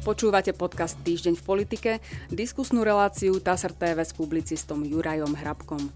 Počúvate 0.00 0.56
podcast 0.56 0.96
Týždeň 1.04 1.36
v 1.36 1.44
politike, 1.44 1.90
diskusnú 2.32 2.80
reláciu 2.80 3.36
TASR 3.36 3.76
TV 3.76 4.00
s 4.00 4.16
publicistom 4.16 4.80
Jurajom 4.80 5.36
Hrabkom. 5.36 5.92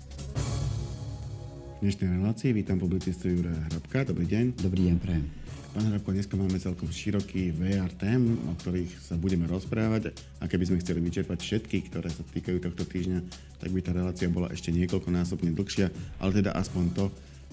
V 1.72 1.78
dnešnej 1.80 2.12
relácii 2.20 2.52
vítam 2.52 2.76
publicistu 2.76 3.32
Juraja 3.32 3.64
Hrabka. 3.72 4.04
Dobrý 4.12 4.28
deň. 4.28 4.60
Dobrý 4.60 4.92
deň, 4.92 4.96
prajem. 5.00 5.24
Pán 5.72 5.88
Hrabko, 5.88 6.12
dneska 6.12 6.36
máme 6.36 6.60
celkom 6.60 6.92
široký 6.92 7.56
VR 7.56 7.88
tém, 7.96 8.36
o 8.44 8.52
ktorých 8.60 8.92
sa 9.00 9.16
budeme 9.16 9.48
rozprávať. 9.48 10.12
A 10.44 10.52
keby 10.52 10.68
sme 10.68 10.84
chceli 10.84 11.00
vyčerpať 11.00 11.40
všetky, 11.40 11.88
ktoré 11.88 12.12
sa 12.12 12.20
týkajú 12.28 12.60
tohto 12.60 12.84
týždňa, 12.84 13.24
tak 13.56 13.72
by 13.72 13.80
tá 13.80 13.96
relácia 13.96 14.28
bola 14.28 14.52
ešte 14.52 14.68
niekoľkonásobne 14.68 15.56
dlhšia, 15.56 15.88
ale 16.20 16.44
teda 16.44 16.52
aspoň 16.52 16.84
to, 16.92 17.04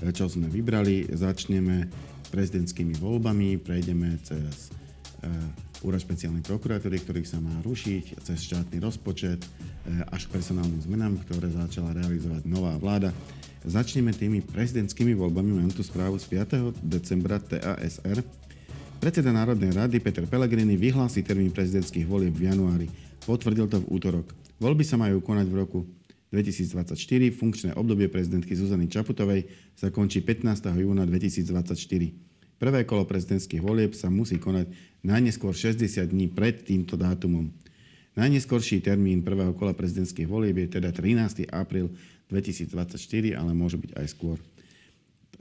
čo 0.03 0.27
sme 0.27 0.51
vybrali. 0.51 1.07
Začneme 1.15 1.87
prezidentskými 2.27 2.99
voľbami, 2.99 3.55
prejdeme 3.55 4.19
cez 4.19 4.67
e, 5.23 5.70
úrad 5.81 6.01
špeciálnej 6.01 6.45
prokuratúry, 6.45 7.01
ktorých 7.01 7.27
sa 7.27 7.41
má 7.41 7.53
rušiť 7.65 8.21
cez 8.21 8.37
štátny 8.45 8.77
rozpočet 8.81 9.41
eh, 9.41 10.01
až 10.13 10.29
k 10.29 10.33
personálnym 10.37 10.81
zmenám, 10.81 11.17
ktoré 11.25 11.49
začala 11.49 11.93
realizovať 11.97 12.45
nová 12.45 12.77
vláda. 12.77 13.09
Začneme 13.61 14.09
tými 14.09 14.41
prezidentskými 14.41 15.13
voľbami. 15.13 15.61
Mám 15.61 15.73
tu 15.77 15.85
správu 15.85 16.17
z 16.17 16.25
5. 16.33 16.81
decembra 16.81 17.37
TASR. 17.37 18.25
Predseda 18.97 19.29
Národnej 19.33 19.73
rady 19.73 19.97
Peter 20.01 20.25
Pellegrini 20.25 20.77
vyhlási 20.77 21.21
termín 21.25 21.53
prezidentských 21.53 22.05
volieb 22.05 22.33
v 22.33 22.49
januári. 22.53 22.87
Potvrdil 23.25 23.69
to 23.69 23.81
v 23.81 23.89
útorok. 23.93 24.33
Voľby 24.61 24.85
sa 24.85 24.97
majú 24.97 25.21
konať 25.21 25.45
v 25.49 25.55
roku 25.57 25.79
2024. 26.33 26.97
Funkčné 27.33 27.71
obdobie 27.77 28.07
prezidentky 28.09 28.57
Zuzany 28.57 28.87
Čaputovej 28.89 29.45
sa 29.73 29.89
končí 29.93 30.23
15. 30.23 30.69
júna 30.79 31.05
2024. 31.05 32.30
Prvé 32.61 32.85
kolo 32.85 33.09
prezidentských 33.09 33.57
volieb 33.57 33.97
sa 33.97 34.13
musí 34.13 34.37
konať 34.37 34.69
najneskôr 35.01 35.49
60 35.49 35.81
dní 36.13 36.29
pred 36.29 36.61
týmto 36.61 36.93
dátumom. 36.93 37.49
Najneskorší 38.13 38.85
termín 38.85 39.25
prvého 39.25 39.57
kola 39.57 39.73
prezidentských 39.73 40.29
volieb 40.29 40.61
je 40.61 40.77
teda 40.77 40.93
13. 40.93 41.49
apríl 41.49 41.89
2024, 42.29 43.01
ale 43.33 43.57
môže 43.57 43.81
byť 43.81 43.97
aj 43.97 44.07
skôr. 44.13 44.37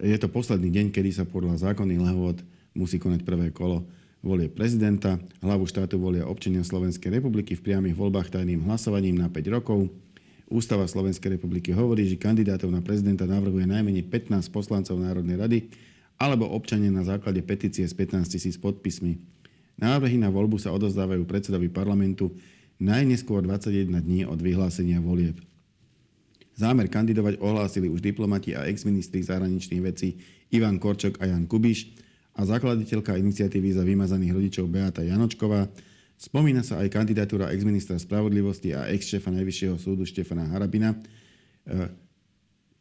Je 0.00 0.16
to 0.16 0.32
posledný 0.32 0.72
deň, 0.72 0.86
kedy 0.96 1.12
sa 1.12 1.28
podľa 1.28 1.60
zákonných 1.60 2.00
lehôd 2.00 2.40
musí 2.72 2.96
konať 2.96 3.20
prvé 3.20 3.52
kolo 3.52 3.84
volie 4.24 4.48
prezidenta. 4.48 5.20
Hlavu 5.44 5.68
štátu 5.68 6.00
volia 6.00 6.24
občania 6.24 6.64
Slovenskej 6.64 7.20
republiky 7.20 7.52
v 7.52 7.68
priamých 7.68 8.00
voľbách 8.00 8.32
tajným 8.32 8.64
hlasovaním 8.64 9.20
na 9.20 9.28
5 9.28 9.44
rokov. 9.60 9.92
Ústava 10.48 10.88
Slovenskej 10.88 11.36
republiky 11.36 11.68
hovorí, 11.76 12.08
že 12.08 12.16
kandidátov 12.16 12.72
na 12.72 12.80
prezidenta 12.80 13.28
navrhuje 13.28 13.68
najmenej 13.68 14.08
15 14.08 14.48
poslancov 14.48 14.96
Národnej 14.96 15.36
rady, 15.36 15.58
alebo 16.20 16.44
občania 16.52 16.92
na 16.92 17.00
základe 17.00 17.40
petície 17.40 17.88
s 17.88 17.96
15 17.96 18.36
tisíc 18.36 18.60
podpismi. 18.60 19.16
Návrhy 19.80 20.20
na 20.20 20.28
voľbu 20.28 20.60
sa 20.60 20.68
odozdávajú 20.76 21.24
predsedovi 21.24 21.72
parlamentu 21.72 22.36
najneskôr 22.76 23.40
21 23.40 24.04
dní 24.04 24.28
od 24.28 24.36
vyhlásenia 24.36 25.00
volieb. 25.00 25.40
Zámer 26.52 26.92
kandidovať 26.92 27.40
ohlásili 27.40 27.88
už 27.88 28.04
diplomati 28.04 28.52
a 28.52 28.68
exministri 28.68 29.24
zahraničných 29.24 29.80
vecí 29.80 30.20
Ivan 30.52 30.76
Korčok 30.76 31.16
a 31.24 31.32
Jan 31.32 31.48
Kubiš 31.48 31.96
a 32.36 32.44
zakladiteľka 32.44 33.16
iniciatívy 33.16 33.72
za 33.72 33.80
vymazaných 33.80 34.36
rodičov 34.36 34.68
Beata 34.68 35.00
Janočková. 35.00 35.72
Spomína 36.20 36.60
sa 36.60 36.84
aj 36.84 36.92
kandidatúra 36.92 37.48
exministra 37.56 37.96
spravodlivosti 37.96 38.76
a 38.76 38.92
ex-šefa 38.92 39.32
Najvyššieho 39.32 39.80
súdu 39.80 40.04
Štefana 40.04 40.52
Harabina 40.52 40.92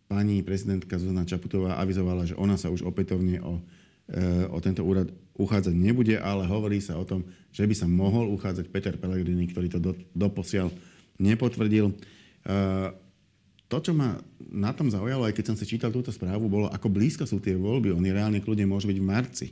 pani 0.10 0.42
prezidentka 0.42 0.98
Zuzana 0.98 1.22
Čaputová 1.22 1.78
avizovala, 1.78 2.26
že 2.26 2.34
ona 2.34 2.58
sa 2.58 2.74
už 2.74 2.82
opätovne 2.82 3.38
o, 3.46 3.62
e, 4.10 4.50
o 4.50 4.58
tento 4.58 4.82
úrad 4.82 5.14
uchádzať 5.38 5.78
nebude, 5.78 6.18
ale 6.18 6.50
hovorí 6.50 6.82
sa 6.82 6.98
o 6.98 7.06
tom, 7.06 7.22
že 7.54 7.70
by 7.70 7.78
sa 7.78 7.86
mohol 7.86 8.34
uchádzať 8.34 8.74
Peter 8.74 8.98
Pellegrini, 8.98 9.46
ktorý 9.46 9.70
to 9.70 9.80
do, 9.80 9.94
doposiaľ 10.18 10.74
nepotvrdil. 11.22 11.94
E, 11.94 11.96
to, 13.70 13.78
čo 13.78 13.94
ma 13.94 14.18
na 14.50 14.74
tom 14.74 14.90
zaujalo, 14.90 15.30
aj 15.30 15.38
keď 15.38 15.53
som 15.53 15.58
si 15.62 15.69
čítal 15.69 15.94
túto 15.94 16.09
správu, 16.09 16.50
bolo, 16.50 16.74
ako 16.74 16.90
blízko 16.90 17.30
sú 17.30 17.38
tie 17.38 17.53
voľby. 17.53 17.94
Oni 17.94 18.09
reálne 18.09 18.42
kľudne 18.42 18.66
môžu 18.66 18.90
byť 18.90 18.98
v 18.98 19.06
marci, 19.06 19.48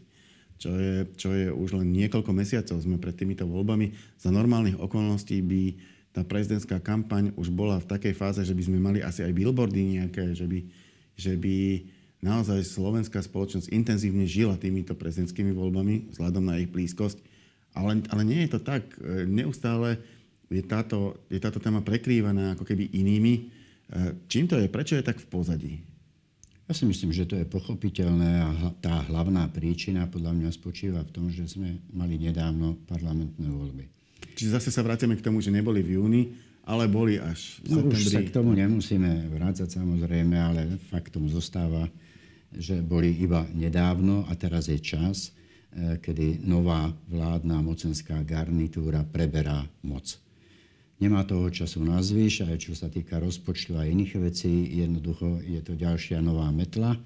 čo 0.57 0.73
je, 0.73 1.06
čo 1.13 1.38
je 1.38 1.53
už 1.53 1.78
len 1.78 1.94
niekoľko 1.94 2.34
mesiacov. 2.34 2.81
Sme 2.81 2.97
pred 2.97 3.13
týmito 3.13 3.46
voľbami. 3.46 3.94
Za 4.17 4.34
normálnych 4.34 4.81
okolností 4.81 5.38
by 5.46 5.63
tá 6.17 6.25
prezidentská 6.25 6.81
kampaň 6.81 7.29
už 7.38 7.53
bola 7.53 7.78
v 7.78 7.94
takej 7.94 8.17
fáze, 8.17 8.41
že 8.41 8.57
by 8.57 8.63
sme 8.66 8.81
mali 8.81 9.05
asi 9.05 9.22
aj 9.22 9.38
billboardy 9.38 10.01
nejaké, 10.01 10.33
že 10.33 10.50
by, 10.50 10.59
že 11.13 11.38
by 11.38 11.85
naozaj 12.25 12.66
slovenská 12.66 13.22
spoločnosť 13.22 13.69
intenzívne 13.69 14.25
žila 14.25 14.57
týmito 14.57 14.97
prezidentskými 14.97 15.53
voľbami 15.53 16.09
vzhľadom 16.17 16.41
na 16.41 16.57
ich 16.57 16.73
blízkosť. 16.73 17.22
Ale, 17.78 18.01
ale 18.09 18.22
nie 18.25 18.41
je 18.50 18.57
to 18.57 18.66
tak. 18.66 18.89
Neustále 19.29 20.01
je 20.50 20.66
táto, 20.66 21.22
je 21.29 21.38
táto 21.38 21.61
téma 21.61 21.85
prekrývaná 21.85 22.57
ako 22.57 22.66
keby 22.66 22.89
inými. 22.97 23.53
Čím 24.25 24.49
to 24.49 24.57
je? 24.57 24.66
Prečo 24.66 24.97
je 24.97 25.05
tak 25.05 25.22
v 25.22 25.29
pozadí? 25.29 25.73
Ja 26.66 26.73
si 26.73 26.89
myslím, 26.89 27.13
že 27.13 27.29
to 27.29 27.38
je 27.38 27.45
pochopiteľné 27.45 28.31
a 28.41 28.49
tá 28.81 29.05
hlavná 29.05 29.45
príčina 29.53 30.09
podľa 30.09 30.34
mňa 30.34 30.49
spočíva 30.49 31.05
v 31.05 31.13
tom, 31.13 31.29
že 31.29 31.45
sme 31.45 31.78
mali 31.94 32.17
nedávno 32.17 32.73
parlamentné 32.89 33.45
voľby. 33.45 33.97
Čiže 34.38 34.53
zase 34.61 34.69
sa 34.69 34.85
vrátime 34.85 35.17
k 35.17 35.25
tomu, 35.25 35.41
že 35.41 35.50
neboli 35.50 35.81
v 35.81 35.97
júni, 35.97 36.23
ale 36.67 36.85
boli 36.91 37.16
až 37.16 37.63
v 37.63 37.73
no, 37.73 37.75
septembri. 37.79 38.03
Už 38.03 38.11
sa 38.11 38.22
k 38.22 38.35
tomu 38.35 38.51
nemusíme 38.51 39.31
vrácať 39.31 39.69
samozrejme, 39.72 40.35
ale 40.35 40.61
faktom 40.91 41.31
zostáva, 41.31 41.88
že 42.51 42.83
boli 42.83 43.16
iba 43.23 43.47
nedávno 43.55 44.28
a 44.28 44.35
teraz 44.35 44.67
je 44.67 44.75
čas, 44.78 45.31
e, 45.72 45.95
kedy 45.97 46.44
nová 46.44 46.91
vládna 47.07 47.63
mocenská 47.63 48.19
garnitúra 48.28 49.07
preberá 49.07 49.63
moc. 49.79 50.19
Nemá 50.97 51.23
toho 51.23 51.47
času 51.47 51.85
na 51.85 52.01
zvyš, 52.01 52.49
aj 52.49 52.57
čo 52.57 52.73
sa 52.75 52.89
týka 52.89 53.22
rozpočtu 53.22 53.78
a 53.78 53.85
iných 53.85 54.17
vecí. 54.17 54.81
Jednoducho 54.81 55.45
je 55.45 55.61
to 55.61 55.78
ďalšia 55.78 56.19
nová 56.19 56.51
metla, 56.51 56.94
e, 56.94 56.99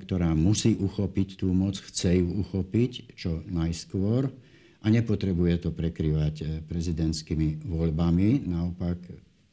ktorá 0.00 0.32
musí 0.32 0.80
uchopiť 0.80 1.44
tú 1.44 1.52
moc, 1.52 1.76
chce 1.76 2.24
ju 2.24 2.40
uchopiť 2.40 3.14
čo 3.20 3.44
najskôr 3.52 4.32
a 4.82 4.86
nepotrebuje 4.90 5.54
to 5.62 5.70
prekrývať 5.70 6.34
eh, 6.42 6.48
prezidentskými 6.66 7.62
voľbami. 7.62 8.50
Naopak, 8.50 8.98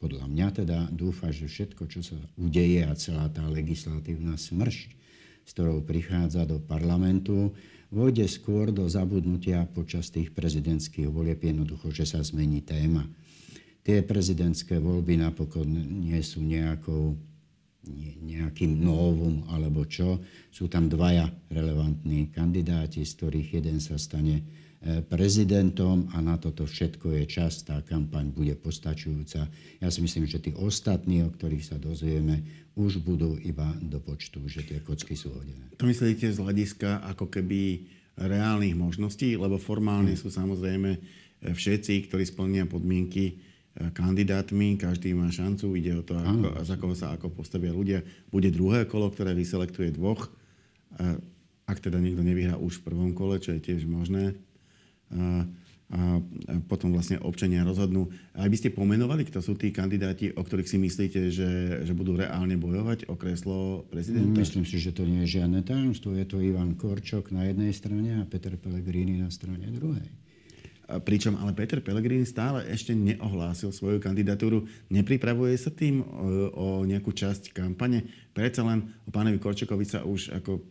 podľa 0.02 0.26
mňa 0.26 0.48
teda 0.64 0.78
dúfa, 0.90 1.30
že 1.30 1.46
všetko, 1.46 1.82
čo 1.86 2.00
sa 2.02 2.18
udeje 2.34 2.82
a 2.82 2.92
celá 2.98 3.30
tá 3.30 3.46
legislatívna 3.46 4.34
smršť, 4.34 4.88
s 5.46 5.50
ktorou 5.54 5.86
prichádza 5.86 6.48
do 6.48 6.58
parlamentu, 6.58 7.54
vojde 7.92 8.26
skôr 8.26 8.74
do 8.74 8.86
zabudnutia 8.88 9.66
počas 9.70 10.10
tých 10.10 10.34
prezidentských 10.34 11.10
volieb, 11.10 11.42
jednoducho, 11.42 11.92
že 11.92 12.08
sa 12.08 12.24
zmení 12.24 12.64
téma. 12.64 13.06
Tie 13.80 14.00
prezidentské 14.04 14.76
voľby 14.80 15.20
napokon 15.20 15.68
nie 16.04 16.20
sú 16.20 16.44
nejakou 16.44 17.16
nejakým 18.20 18.76
novum 18.76 19.48
alebo 19.48 19.88
čo. 19.88 20.20
Sú 20.52 20.68
tam 20.68 20.86
dvaja 20.86 21.32
relevantní 21.48 22.28
kandidáti, 22.28 23.02
z 23.08 23.12
ktorých 23.16 23.48
jeden 23.56 23.80
sa 23.80 23.96
stane 23.96 24.44
E, 24.44 24.59
prezidentom 24.80 26.08
a 26.16 26.24
na 26.24 26.40
toto 26.40 26.64
všetko 26.64 27.12
je 27.20 27.24
čas, 27.28 27.60
tá 27.60 27.84
kampaň 27.84 28.32
bude 28.32 28.56
postačujúca. 28.56 29.44
Ja 29.76 29.88
si 29.92 30.00
myslím, 30.00 30.24
že 30.24 30.40
tí 30.40 30.56
ostatní, 30.56 31.20
o 31.20 31.28
ktorých 31.28 31.68
sa 31.68 31.76
dozvieme, 31.76 32.40
už 32.80 33.04
budú 33.04 33.36
iba 33.44 33.76
do 33.76 34.00
počtu, 34.00 34.40
že 34.48 34.64
tie 34.64 34.80
kocky 34.80 35.12
sú 35.12 35.36
hodené. 35.36 35.68
To 35.76 35.84
myslíte 35.84 36.32
z 36.32 36.40
hľadiska 36.40 37.04
ako 37.12 37.28
keby 37.28 37.92
reálnych 38.16 38.72
možností, 38.72 39.36
lebo 39.36 39.60
formálne 39.60 40.16
hmm. 40.16 40.20
sú 40.20 40.32
samozrejme 40.32 40.90
e, 40.96 40.98
všetci, 41.52 42.08
ktorí 42.08 42.24
splnia 42.24 42.64
podmienky 42.64 43.24
e, 43.28 43.92
kandidátmi, 43.92 44.80
každý 44.80 45.12
má 45.12 45.28
šancu, 45.28 45.76
ide 45.76 45.92
o 46.00 46.02
to, 46.04 46.16
ako, 46.16 46.46
za 46.64 46.76
koho 46.80 46.96
sa 46.96 47.12
ako 47.12 47.28
postavia 47.36 47.76
ľudia. 47.76 48.00
Bude 48.32 48.48
druhé 48.48 48.88
kolo, 48.88 49.12
ktoré 49.12 49.36
vyselektuje 49.36 49.92
dvoch, 49.92 50.32
ak 51.70 51.78
teda 51.78 52.02
niekto 52.02 52.26
nevyhrá 52.26 52.58
už 52.58 52.82
v 52.82 52.86
prvom 52.90 53.12
kole, 53.14 53.38
čo 53.38 53.54
je 53.54 53.62
tiež 53.62 53.86
možné 53.86 54.34
a 55.90 56.22
potom 56.70 56.94
vlastne 56.94 57.18
občania 57.18 57.66
rozhodnú. 57.66 58.14
Aj 58.38 58.46
by 58.46 58.54
ste 58.54 58.70
pomenovali, 58.70 59.26
kto 59.26 59.42
sú 59.42 59.58
tí 59.58 59.74
kandidáti, 59.74 60.30
o 60.30 60.42
ktorých 60.46 60.70
si 60.70 60.78
myslíte, 60.78 61.34
že, 61.34 61.50
že 61.82 61.92
budú 61.98 62.14
reálne 62.14 62.54
bojovať 62.54 63.10
o 63.10 63.18
kreslo 63.18 63.82
prezidenta? 63.90 64.38
Myslím 64.38 64.62
si, 64.62 64.78
že 64.78 64.94
to 64.94 65.02
nie 65.02 65.26
je 65.26 65.42
žiadne 65.42 65.66
tajomstvo. 65.66 66.14
Je 66.14 66.22
to 66.30 66.38
Ivan 66.38 66.78
Korčok 66.78 67.34
na 67.34 67.50
jednej 67.50 67.74
strane 67.74 68.22
a 68.22 68.28
Peter 68.30 68.54
Pellegrini 68.54 69.18
na 69.18 69.34
strane 69.34 69.66
druhej. 69.66 70.06
A 70.86 71.02
pričom 71.02 71.34
ale 71.34 71.58
Peter 71.58 71.82
Pellegrini 71.82 72.22
stále 72.22 72.70
ešte 72.70 72.94
neohlásil 72.94 73.74
svoju 73.74 73.98
kandidatúru. 73.98 74.70
Nepripravuje 74.94 75.58
sa 75.58 75.74
tým 75.74 76.06
o, 76.06 76.06
o 76.54 76.66
nejakú 76.86 77.10
časť 77.10 77.50
kampane? 77.50 78.30
Predsa 78.30 78.62
len 78.62 78.94
o 79.06 79.10
pánovi 79.10 79.42
Korčokovi 79.42 79.86
sa 79.86 80.06
už 80.06 80.38
ako 80.38 80.62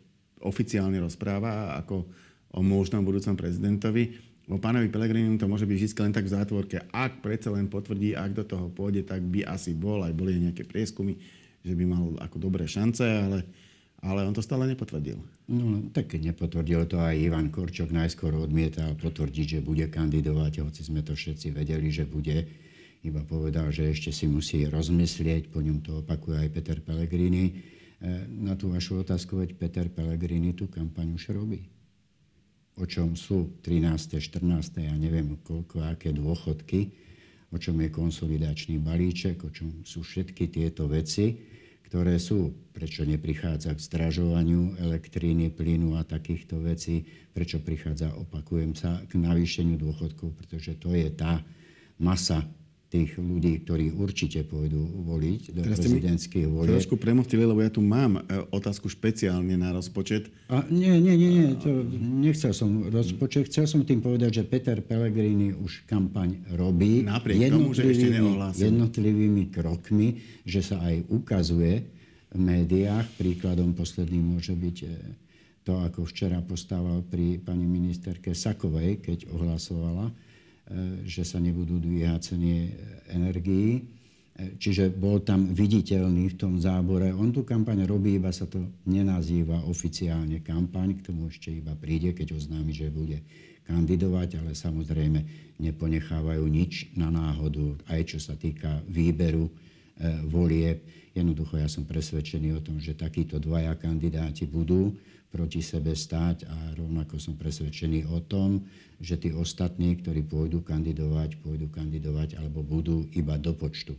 oficiálne 0.47 0.95
rozpráva 1.03 1.75
ako 1.75 2.07
o 2.55 2.63
možnom 2.63 3.03
budúcom 3.03 3.35
prezidentovi 3.35 4.28
o 4.49 4.57
pánovi 4.57 4.89
Pelegrinim 4.89 5.37
to 5.37 5.45
môže 5.45 5.69
byť 5.69 5.77
vždy 5.77 6.01
len 6.01 6.13
tak 6.13 6.25
v 6.25 6.33
zátvorke. 6.33 6.77
Ak 6.89 7.21
predsa 7.21 7.53
len 7.53 7.69
potvrdí, 7.69 8.17
ak 8.17 8.33
do 8.33 8.43
toho 8.43 8.67
pôjde, 8.73 9.05
tak 9.05 9.21
by 9.21 9.45
asi 9.45 9.77
bol, 9.77 10.01
aj 10.01 10.17
boli 10.17 10.41
nejaké 10.41 10.65
prieskumy, 10.65 11.21
že 11.61 11.73
by 11.77 11.83
mal 11.85 12.17
ako 12.17 12.41
dobré 12.41 12.65
šance, 12.65 13.05
ale, 13.05 13.45
ale 14.01 14.25
on 14.25 14.33
to 14.33 14.41
stále 14.41 14.65
nepotvrdil. 14.65 15.21
No, 15.49 15.93
tak 15.93 16.17
nepotvrdil 16.17 16.89
to 16.89 16.97
aj 16.97 17.13
Ivan 17.13 17.53
Korčok. 17.53 17.93
Najskôr 17.93 18.33
odmietal 18.37 18.97
potvrdiť, 18.97 19.61
že 19.61 19.65
bude 19.65 19.85
kandidovať, 19.85 20.65
hoci 20.65 20.81
sme 20.81 21.05
to 21.05 21.13
všetci 21.13 21.53
vedeli, 21.53 21.93
že 21.93 22.09
bude. 22.09 22.45
Iba 22.99 23.23
povedal, 23.23 23.71
že 23.71 23.95
ešte 23.95 24.11
si 24.11 24.27
musí 24.27 24.67
rozmyslieť, 24.67 25.53
po 25.53 25.63
ňom 25.63 25.79
to 25.79 26.03
opakuje 26.03 26.35
aj 26.35 26.49
Peter 26.51 26.77
Pellegrini. 26.83 27.45
E, 27.47 28.27
na 28.27 28.59
tú 28.59 28.75
vašu 28.75 28.99
otázku, 28.99 29.39
veď 29.39 29.55
Peter 29.55 29.87
Pellegrini 29.87 30.51
tú 30.51 30.67
kampaň 30.67 31.15
už 31.15 31.31
robí. 31.31 31.78
O 32.79 32.87
čom 32.87 33.19
sú 33.19 33.59
13., 33.59 34.23
14., 34.23 34.79
ja 34.79 34.95
neviem 34.95 35.35
koľko, 35.43 35.83
aké 35.83 36.15
dôchodky, 36.15 36.95
o 37.51 37.57
čom 37.59 37.75
je 37.83 37.89
konsolidačný 37.91 38.79
balíček, 38.79 39.43
o 39.43 39.51
čom 39.51 39.83
sú 39.83 40.01
všetky 40.01 40.47
tieto 40.47 40.87
veci 40.87 41.49
ktoré 41.89 42.21
sú, 42.21 42.53
prečo 42.69 43.01
neprichádza 43.01 43.73
k 43.73 43.81
zdražovaniu 43.81 44.77
elektríny, 44.77 45.49
plynu 45.49 45.97
a 45.97 46.05
takýchto 46.05 46.61
vecí, 46.61 47.01
prečo 47.33 47.57
prichádza, 47.57 48.13
opakujem 48.13 48.77
sa, 48.77 49.01
k 49.09 49.17
navýšeniu 49.17 49.73
dôchodkov, 49.81 50.37
pretože 50.37 50.77
to 50.77 50.93
je 50.93 51.09
tá 51.09 51.41
masa 51.97 52.45
tých 52.89 53.21
ľudí, 53.21 53.61
ktorí 53.61 53.93
určite 53.93 54.41
pôjdu 54.49 54.81
voliť 54.81 55.53
do 55.53 55.61
Teraz 55.61 55.77
prezidentských 55.77 56.49
volieb. 56.49 56.73
Trošku 56.73 56.97
premostili, 56.97 57.45
lebo 57.45 57.61
ja 57.61 57.69
tu 57.69 57.85
mám 57.85 58.17
e, 58.17 58.21
otázku 58.49 58.89
špeciálne 58.89 59.53
na 59.61 59.69
rozpočet. 59.69 60.33
A 60.49 60.65
nie, 60.73 60.97
nie, 60.97 61.13
nie, 61.13 61.29
nie 61.29 61.47
to 61.61 61.85
nechcel 62.01 62.49
som 62.49 62.89
rozpočet. 62.89 63.53
Chcel 63.53 63.69
som 63.69 63.85
tým 63.85 64.01
povedať, 64.01 64.41
že 64.41 64.43
Peter 64.49 64.81
Pellegrini 64.81 65.53
už 65.53 65.85
kampaň 65.85 66.41
robí. 66.57 67.05
Napriek 67.05 67.53
tomu, 67.53 67.77
že 67.77 67.93
ešte 67.93 68.09
neohlásil. 68.09 68.73
Jednotlivými 68.73 69.53
krokmi, 69.53 70.17
že 70.41 70.65
sa 70.65 70.81
aj 70.81 71.13
ukazuje 71.13 71.85
v 72.33 72.39
médiách. 72.41 73.05
Príkladom 73.21 73.77
posledným 73.77 74.33
môže 74.33 74.57
byť 74.57 74.77
e, 74.81 74.87
to, 75.61 75.77
ako 75.77 76.09
včera 76.09 76.41
postával 76.41 77.05
pri 77.05 77.37
pani 77.37 77.69
ministerke 77.69 78.33
Sakovej, 78.33 79.05
keď 79.05 79.29
ohlasovala 79.29 80.09
E, 80.09 80.28
že 81.01 81.25
sa 81.25 81.41
nebudú 81.41 81.81
dvíhať 81.81 82.19
ceny 82.33 82.51
energií. 83.09 83.81
E, 84.39 84.55
čiže 84.55 84.93
bol 84.93 85.19
tam 85.25 85.51
viditeľný 85.51 86.31
v 86.31 86.39
tom 86.39 86.61
zábore. 86.61 87.11
On 87.11 87.33
tú 87.33 87.43
kampaň 87.43 87.83
robí, 87.83 88.15
iba 88.15 88.31
sa 88.31 88.45
to 88.45 88.61
nenazýva 88.87 89.65
oficiálne 89.67 90.39
kampaň, 90.39 91.01
k 91.01 91.11
tomu 91.11 91.27
ešte 91.27 91.51
iba 91.51 91.75
príde, 91.75 92.15
keď 92.15 92.37
oznámi, 92.37 92.71
že 92.71 92.93
bude 92.93 93.19
kandidovať, 93.67 94.41
ale 94.41 94.57
samozrejme 94.57 95.19
neponechávajú 95.61 96.45
nič 96.47 96.95
na 96.97 97.11
náhodu, 97.13 97.77
aj 97.91 98.01
čo 98.15 98.17
sa 98.17 98.33
týka 98.39 98.79
výberu 98.87 99.49
e, 99.49 99.51
volieb. 100.29 100.85
Jednoducho 101.11 101.59
ja 101.59 101.67
som 101.67 101.83
presvedčený 101.83 102.55
o 102.55 102.63
tom, 102.63 102.79
že 102.79 102.95
takíto 102.95 103.41
dvaja 103.41 103.75
kandidáti 103.75 104.45
budú 104.45 104.95
proti 105.29 105.61
sebe 105.61 105.93
stáť 105.93 106.49
a 106.49 106.57
rovnako 106.73 107.21
som 107.21 107.37
presvedčený 107.37 108.09
o 108.09 108.19
tom, 108.25 108.65
že 108.97 109.15
tí 109.15 109.29
ostatní, 109.31 109.95
ktorí 110.01 110.25
pôjdu 110.25 110.65
kandidovať, 110.65 111.39
pôjdu 111.39 111.69
kandidovať 111.69 112.41
alebo 112.41 112.65
budú 112.65 113.05
iba 113.13 113.37
do 113.37 113.53
počtu. 113.53 113.93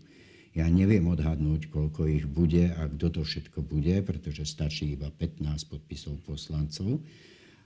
Ja 0.51 0.67
neviem 0.67 1.07
odhadnúť, 1.07 1.71
koľko 1.71 2.11
ich 2.11 2.27
bude 2.27 2.75
a 2.75 2.91
kto 2.91 3.07
to 3.15 3.23
všetko 3.23 3.63
bude, 3.63 4.03
pretože 4.03 4.43
stačí 4.51 4.99
iba 4.99 5.07
15 5.07 5.47
podpisov 5.71 6.19
poslancov, 6.27 6.99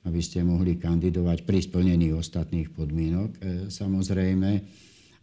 aby 0.05 0.21
ste 0.21 0.45
mohli 0.45 0.77
kandidovať 0.77 1.49
pri 1.49 1.65
splnení 1.65 2.13
ostatných 2.13 2.69
podmienok, 2.77 3.31
e, 3.33 3.39
samozrejme, 3.73 4.51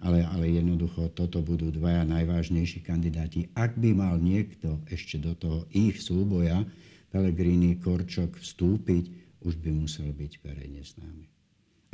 ale, 0.02 0.26
ale 0.26 0.58
jednoducho 0.58 1.14
toto 1.14 1.46
budú 1.46 1.70
dvaja 1.70 2.02
najvážnejší 2.10 2.82
kandidáti. 2.82 3.54
Ak 3.54 3.78
by 3.78 3.94
mal 3.94 4.18
niekto 4.18 4.82
ešte 4.90 5.22
do 5.22 5.38
toho 5.38 5.70
ich 5.70 6.02
súboja, 6.02 6.66
Pelegrini, 7.12 7.76
Korčok 7.78 8.40
vstúpiť, 8.40 9.36
už 9.44 9.60
by 9.60 9.70
musel 9.76 10.10
byť 10.16 10.34
verejne 10.40 10.82
známy. 10.82 11.28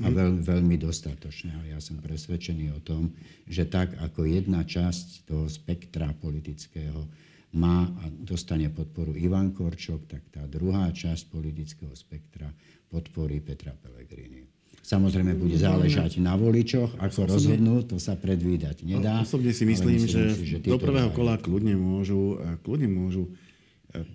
A 0.06 0.14
veľ, 0.14 0.46
veľmi 0.46 0.78
dostatočne. 0.78 1.58
Ale 1.58 1.74
ja 1.74 1.81
som 1.81 1.98
presvedčený 1.98 2.69
o 2.78 2.80
tom, 2.86 3.18
že 3.50 3.66
tak 3.66 3.98
ako 3.98 4.30
jedna 4.30 4.62
časť 4.62 5.25
toho 5.25 5.50
spektra 5.50 6.14
politického 6.22 7.10
má 7.58 7.90
a 7.90 8.06
dostane 8.14 8.69
podporu 8.69 9.18
Ivan 9.18 9.58
Korčok, 9.58 10.06
tak 10.06 10.22
tá 10.30 10.46
druhá 10.46 10.94
časť 10.94 11.34
politického 11.34 11.96
spektra 11.98 12.46
podporí 12.94 13.42
Petra 13.42 13.74
Pellegrini. 13.74 14.46
Samozrejme 14.88 15.36
bude 15.36 15.60
záležať 15.60 16.24
na 16.24 16.40
voličoch, 16.40 16.96
ako 16.96 17.28
rozhodnú, 17.28 17.84
to 17.84 18.00
sa 18.00 18.16
predvídať 18.16 18.88
nedá. 18.88 19.19
Osobne 19.19 19.52
si 19.52 19.68
myslím, 19.68 20.00
myslím 20.00 20.08
že, 20.08 20.24
si, 20.31 20.44
že 20.48 20.58
do 20.64 20.80
prvého 20.80 21.12
kola 21.12 21.36
kľudne 21.36 21.75
môžu, 21.75 22.40
kľudne 22.64 22.88
môžu 22.88 23.28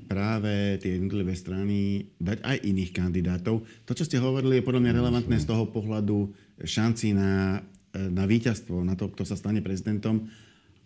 práve 0.06 0.78
tie 0.82 1.00
jednotlivé 1.00 1.32
strany 1.32 2.10
dať 2.20 2.42
aj 2.44 2.56
iných 2.62 2.90
kandidátov. 2.92 3.64
To, 3.64 3.92
čo 3.92 4.04
ste 4.04 4.20
hovorili, 4.20 4.60
je 4.60 4.66
podľa 4.66 4.82
mňa 4.84 4.96
relevantné 4.98 5.36
z 5.40 5.48
toho 5.48 5.70
pohľadu 5.70 6.30
šanci 6.62 7.16
na, 7.16 7.62
na 7.94 8.24
víťazstvo, 8.28 8.84
na 8.84 8.94
to, 8.94 9.10
kto 9.10 9.24
sa 9.26 9.38
stane 9.38 9.64
prezidentom, 9.64 10.28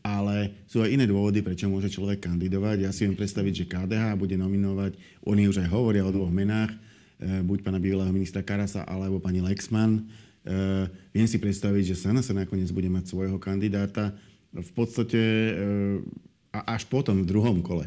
ale 0.06 0.62
sú 0.70 0.86
aj 0.86 0.92
iné 0.94 1.04
dôvody, 1.04 1.42
prečo 1.42 1.66
môže 1.66 1.90
človek 1.90 2.22
kandidovať. 2.22 2.86
Ja 2.86 2.94
si 2.94 3.04
viem 3.04 3.18
predstaviť, 3.18 3.52
že 3.52 3.68
KDH 3.68 4.14
bude 4.14 4.38
nominovať, 4.38 4.94
oni 5.26 5.50
už 5.50 5.66
aj 5.66 5.68
hovoria 5.74 6.06
o 6.06 6.14
dvoch 6.14 6.30
menách, 6.30 6.70
e, 6.70 7.42
buď 7.42 7.66
pána 7.66 7.82
bývalého 7.82 8.14
ministra 8.14 8.46
Karasa, 8.46 8.86
alebo 8.86 9.18
pani 9.18 9.42
Lexman. 9.42 9.98
E, 9.98 10.02
viem 11.10 11.26
si 11.26 11.42
predstaviť, 11.42 11.90
že 11.90 11.98
Sana 11.98 12.22
sa 12.22 12.30
nakoniec 12.38 12.70
bude 12.70 12.86
mať 12.86 13.10
svojho 13.10 13.42
kandidáta. 13.42 14.14
V 14.54 14.70
podstate 14.72 15.20
až 16.64 16.88
potom 16.88 17.20
v 17.20 17.28
druhom 17.28 17.60
kole 17.60 17.84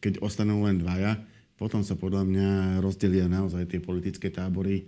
keď 0.00 0.24
ostanú 0.24 0.64
len 0.64 0.80
dvaja, 0.80 1.20
potom 1.60 1.84
sa 1.84 1.92
podľa 1.92 2.24
mňa 2.24 2.48
rozdelia 2.80 3.28
naozaj 3.28 3.68
tie 3.68 3.84
politické 3.84 4.32
tábory 4.32 4.80
e, 4.80 4.84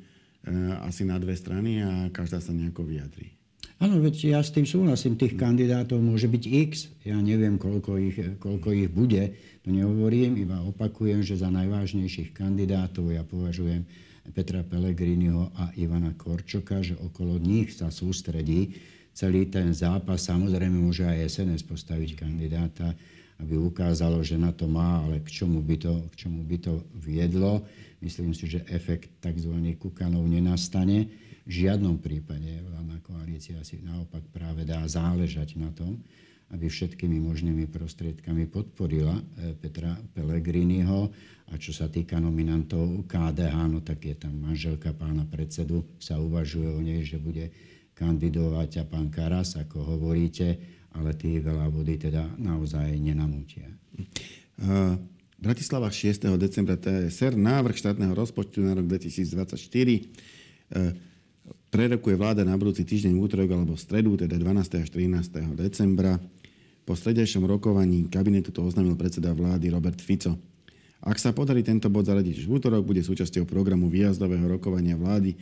asi 0.88 1.04
na 1.04 1.20
dve 1.20 1.36
strany 1.36 1.84
a 1.84 2.08
každá 2.08 2.40
sa 2.40 2.56
nejako 2.56 2.88
vyjadrí. 2.88 3.36
Áno, 3.82 3.98
veď 3.98 4.38
ja 4.38 4.40
s 4.40 4.54
tým 4.54 4.64
súhlasím. 4.64 5.18
Tých 5.18 5.34
kandidátov 5.34 5.98
môže 5.98 6.30
byť 6.30 6.44
x. 6.70 6.70
Ja 7.02 7.18
neviem, 7.18 7.58
koľko 7.58 7.98
ich, 7.98 8.16
koľko 8.38 8.72
ich 8.72 8.88
bude. 8.88 9.34
To 9.66 9.74
nehovorím, 9.74 10.38
iba 10.38 10.62
opakujem, 10.62 11.20
že 11.26 11.34
za 11.34 11.50
najvážnejších 11.50 12.30
kandidátov 12.30 13.10
ja 13.10 13.26
považujem 13.26 13.82
Petra 14.30 14.62
Pellegriniho 14.62 15.50
a 15.58 15.74
Ivana 15.74 16.14
Korčoka, 16.14 16.78
že 16.78 16.94
okolo 16.94 17.42
nich 17.42 17.74
sa 17.74 17.90
sústredí 17.90 18.78
celý 19.10 19.50
ten 19.50 19.74
zápas. 19.74 20.30
Samozrejme 20.30 20.78
môže 20.78 21.02
aj 21.02 21.26
SNS 21.26 21.66
postaviť 21.66 22.22
kandidáta 22.22 22.94
aby 23.42 23.58
ukázalo, 23.58 24.22
že 24.22 24.38
na 24.38 24.54
to 24.54 24.70
má, 24.70 25.02
ale 25.02 25.18
k 25.20 25.42
čomu 25.42 25.58
by 25.58 25.76
to, 25.76 25.92
k 26.14 26.26
čomu 26.26 26.46
by 26.46 26.56
to 26.62 26.86
viedlo. 26.94 27.66
Myslím 27.98 28.30
si, 28.34 28.46
že 28.46 28.62
efekt 28.70 29.10
tzv. 29.18 29.50
kukanov 29.78 30.22
nenastane. 30.30 31.10
V 31.42 31.66
žiadnom 31.66 31.98
prípade 31.98 32.62
vládna 32.62 33.02
koalícia 33.02 33.58
si 33.66 33.82
naopak 33.82 34.22
práve 34.30 34.62
dá 34.62 34.86
záležať 34.86 35.58
na 35.58 35.74
tom, 35.74 35.98
aby 36.54 36.70
všetkými 36.70 37.18
možnými 37.18 37.66
prostriedkami 37.66 38.46
podporila 38.46 39.18
e, 39.18 39.22
Petra 39.58 39.98
Pellegriniho. 40.14 41.10
A 41.50 41.58
čo 41.58 41.74
sa 41.74 41.90
týka 41.90 42.22
nominantov 42.22 43.10
KDH, 43.10 43.56
no 43.68 43.82
tak 43.82 44.06
je 44.06 44.14
tam 44.14 44.38
manželka 44.38 44.94
pána 44.94 45.26
predsedu, 45.26 45.82
sa 45.98 46.16
uvažuje 46.22 46.68
o 46.70 46.80
nej, 46.80 47.02
že 47.02 47.18
bude 47.18 47.50
kandidovať 47.98 48.82
a 48.82 48.84
pán 48.88 49.10
Karas, 49.12 49.58
ako 49.58 49.96
hovoríte, 49.96 50.58
ale 50.92 51.16
tí 51.16 51.40
veľa 51.40 51.68
vody 51.72 51.96
teda 51.96 52.28
naozaj 52.36 52.92
nenamútia. 53.00 53.68
Uh, 54.60 54.96
Bratislava 55.42 55.90
6. 55.90 56.28
decembra 56.38 56.78
TSR, 56.78 57.34
návrh 57.34 57.74
štátneho 57.74 58.14
rozpočtu 58.14 58.62
na 58.62 58.78
rok 58.78 58.86
2024. 58.86 59.58
Uh, 59.58 60.94
prerokuje 61.72 62.14
vláda 62.14 62.44
na 62.44 62.54
budúci 62.54 62.84
týždeň 62.84 63.16
v 63.16 63.20
útorok 63.24 63.48
alebo 63.50 63.72
v 63.74 63.80
stredu, 63.80 64.14
teda 64.20 64.36
12. 64.36 64.84
až 64.84 64.88
13. 64.92 65.56
decembra. 65.56 66.20
Po 66.82 66.92
stredejšom 66.92 67.46
rokovaní 67.46 68.10
kabinetu 68.12 68.52
to 68.52 68.60
oznámil 68.60 68.98
predseda 68.98 69.32
vlády 69.32 69.72
Robert 69.72 70.02
Fico. 70.02 70.36
Ak 71.02 71.18
sa 71.18 71.34
podarí 71.34 71.66
tento 71.66 71.90
bod 71.90 72.06
zaradiť 72.06 72.42
už 72.42 72.46
v 72.46 72.54
útorok, 72.62 72.86
bude 72.86 73.02
súčasťou 73.02 73.42
programu 73.42 73.90
výjazdového 73.90 74.46
rokovania 74.46 74.94
vlády, 74.94 75.34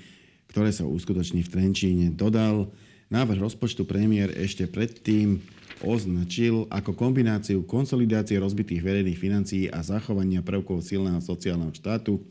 ktoré 0.49 0.73
sa 0.73 0.89
uskutoční 0.89 1.45
v 1.45 1.53
Trenčíne. 1.53 2.07
Dodal, 2.17 2.73
Návrh 3.11 3.43
rozpočtu 3.43 3.83
premiér 3.91 4.31
ešte 4.39 4.71
predtým 4.71 5.43
označil 5.83 6.71
ako 6.71 6.95
kombináciu 6.95 7.67
konsolidácie 7.67 8.39
rozbitých 8.39 8.87
verejných 8.87 9.19
financií 9.19 9.67
a 9.67 9.83
zachovania 9.83 10.47
prvkov 10.47 10.87
silného 10.87 11.19
sociálneho 11.19 11.75
štátu. 11.75 12.23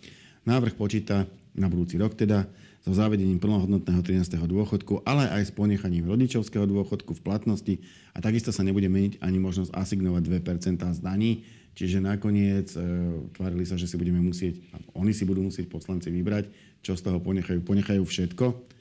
Návrh 0.48 0.80
počíta 0.80 1.28
na 1.52 1.68
budúci 1.68 2.00
rok 2.00 2.16
teda 2.16 2.48
so 2.80 2.96
zavedením 2.96 3.44
plnohodnotného 3.44 4.00
13. 4.00 4.40
dôchodku, 4.40 5.04
ale 5.04 5.28
aj 5.28 5.52
s 5.52 5.52
ponechaním 5.52 6.08
rodičovského 6.08 6.64
dôchodku 6.64 7.12
v 7.12 7.24
platnosti 7.28 7.76
a 8.16 8.24
takisto 8.24 8.56
sa 8.56 8.64
nebude 8.64 8.88
meniť 8.88 9.20
ani 9.20 9.36
možnosť 9.36 9.76
asignovať 9.76 10.24
2% 10.32 10.80
z 10.96 11.00
daní, 11.04 11.44
čiže 11.76 12.00
nakoniec 12.00 12.72
e, 12.72 12.80
tvárili 13.36 13.68
sa, 13.68 13.76
že 13.76 13.84
si 13.84 14.00
budeme 14.00 14.24
musieť, 14.24 14.56
oni 14.96 15.12
si 15.12 15.28
budú 15.28 15.44
musieť 15.44 15.68
poslanci 15.68 16.08
vybrať, 16.08 16.48
čo 16.80 16.96
z 16.96 17.04
toho 17.04 17.20
ponechajú. 17.20 17.60
Ponechajú 17.68 18.00
všetko 18.08 18.79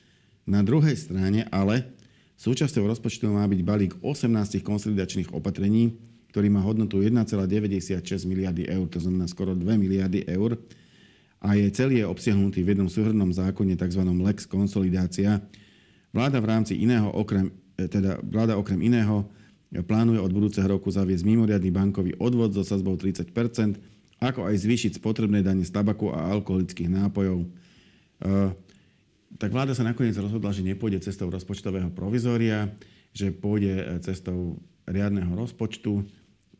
na 0.48 0.64
druhej 0.64 0.96
strane 0.96 1.44
ale 1.52 1.92
súčasťou 2.40 2.88
rozpočtu 2.88 3.28
má 3.28 3.44
byť 3.44 3.60
balík 3.60 3.92
18 4.00 4.64
konsolidačných 4.64 5.36
opatrení, 5.36 6.00
ktorý 6.32 6.48
má 6.48 6.64
hodnotu 6.64 7.04
1,96 7.04 8.24
miliardy 8.24 8.64
eur, 8.64 8.88
to 8.88 9.04
znamená 9.04 9.28
skoro 9.28 9.52
2 9.52 9.62
miliardy 9.76 10.24
eur 10.24 10.56
a 11.38 11.54
je 11.54 11.68
celý 11.70 12.02
je 12.02 12.06
obsiahnutý 12.08 12.66
v 12.66 12.74
jednom 12.74 12.90
súhrnom 12.90 13.30
zákone, 13.30 13.78
tzv. 13.78 14.02
Lex 14.02 14.48
konsolidácia. 14.50 15.38
Vláda 16.10 16.42
v 16.42 16.50
rámci 16.50 16.74
iného, 16.80 17.12
okrem, 17.14 17.54
e, 17.78 17.86
teda 17.86 18.18
vláda 18.24 18.58
okrem 18.58 18.80
iného 18.82 19.28
plánuje 19.68 20.18
od 20.18 20.32
budúceho 20.32 20.66
roku 20.66 20.88
zaviesť 20.88 21.28
mimoriadny 21.28 21.70
bankový 21.70 22.16
odvod 22.18 22.56
so 22.56 22.64
sazbou 22.64 22.96
30% 22.96 23.76
ako 24.18 24.50
aj 24.50 24.56
zvýšiť 24.66 24.98
spotrebné 24.98 25.46
dane 25.46 25.62
z 25.62 25.70
tabaku 25.70 26.10
a 26.10 26.26
alkoholických 26.34 26.90
nápojov. 26.90 27.38
E, 27.38 27.48
tak 29.36 29.52
vláda 29.52 29.76
sa 29.76 29.84
nakoniec 29.84 30.16
rozhodla, 30.16 30.56
že 30.56 30.64
nepôjde 30.64 31.04
cestou 31.04 31.28
rozpočtového 31.28 31.92
provizória, 31.92 32.72
že 33.12 33.28
pôjde 33.28 33.74
e, 33.76 33.84
cestou 34.00 34.56
riadneho 34.88 35.28
rozpočtu. 35.36 36.00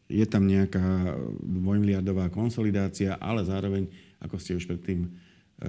Je 0.09 0.25
tam 0.29 0.45
nejaká 0.45 1.17
dvojmiliardová 1.41 2.29
konsolidácia, 2.29 3.17
ale 3.17 3.45
zároveň, 3.49 3.89
ako 4.21 4.37
ste 4.37 4.61
už 4.61 4.69
predtým 4.69 5.09
e, 5.09 5.09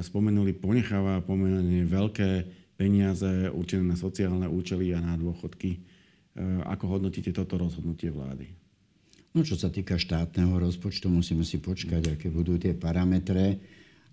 spomenuli, 0.03 0.51
ponecháva 0.59 1.23
pomerne 1.23 1.87
veľké 1.87 2.29
peniaze 2.75 3.47
určené 3.51 3.83
na 3.83 3.97
sociálne 3.99 4.47
účely 4.51 4.91
a 4.91 4.99
na 4.99 5.15
dôchodky. 5.15 5.71
E, 5.75 5.79
ako 6.67 6.99
hodnotíte 6.99 7.31
toto 7.31 7.55
rozhodnutie 7.55 8.11
vlády? 8.11 8.47
No, 9.31 9.45
čo 9.45 9.55
sa 9.55 9.69
týka 9.69 9.95
štátneho 9.95 10.57
rozpočtu, 10.57 11.05
musíme 11.07 11.45
si 11.45 11.61
počkať, 11.61 12.17
aké 12.17 12.27
budú 12.33 12.57
tie 12.57 12.73
parametre. 12.73 13.61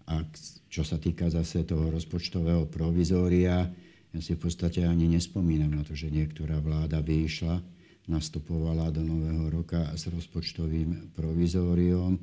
A 0.06 0.22
čo 0.70 0.86
sa 0.86 1.02
týka 1.02 1.26
zase 1.28 1.66
toho 1.66 1.90
rozpočtového 1.90 2.70
provizória, 2.70 3.66
ja 4.14 4.20
si 4.22 4.38
v 4.38 4.48
podstate 4.48 4.86
ani 4.86 5.10
nespomínam 5.10 5.74
na 5.74 5.82
to, 5.82 5.92
že 5.92 6.08
niektorá 6.08 6.62
vláda 6.62 7.02
by 7.02 7.14
išla, 7.26 7.58
nastupovala 8.06 8.94
do 8.94 9.02
nového 9.02 9.50
roka 9.50 9.90
s 9.98 10.06
rozpočtovým 10.06 11.10
provizóriom. 11.12 12.14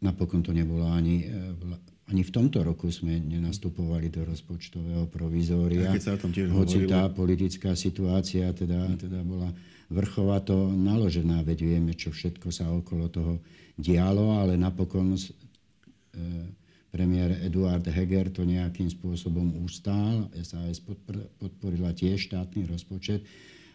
Napokon 0.00 0.40
to 0.40 0.56
nebolo 0.56 0.88
ani, 0.88 1.28
ani 2.08 2.22
v 2.24 2.30
tomto 2.32 2.64
roku 2.64 2.88
sme 2.88 3.20
nenastupovali 3.20 4.08
do 4.08 4.24
rozpočtového 4.24 5.04
provizória. 5.12 5.92
keď 5.92 6.04
sa 6.04 6.16
o 6.16 6.20
tom 6.24 6.32
tiež 6.32 6.48
hoci 6.56 6.88
tá 6.88 7.04
politická 7.12 7.76
situácia 7.76 8.48
teda, 8.56 8.96
teda 8.96 9.20
bola 9.28 9.52
vrchovato 9.92 10.72
naložená, 10.72 11.44
veď 11.44 11.58
vieme, 11.64 11.92
čo 11.92 12.12
všetko 12.12 12.48
sa 12.48 12.72
okolo 12.72 13.08
toho 13.08 13.34
dialo, 13.76 14.36
ale 14.36 14.56
napokon 14.56 15.16
e, 15.16 15.20
premiér 16.88 17.44
Eduard 17.44 17.84
Heger 17.84 18.32
to 18.32 18.44
nejakým 18.44 18.88
spôsobom 18.88 19.60
ustál. 19.64 20.28
SAS 20.40 20.80
podporila 21.38 21.92
tiež 21.92 22.32
štátny 22.32 22.64
rozpočet. 22.68 23.24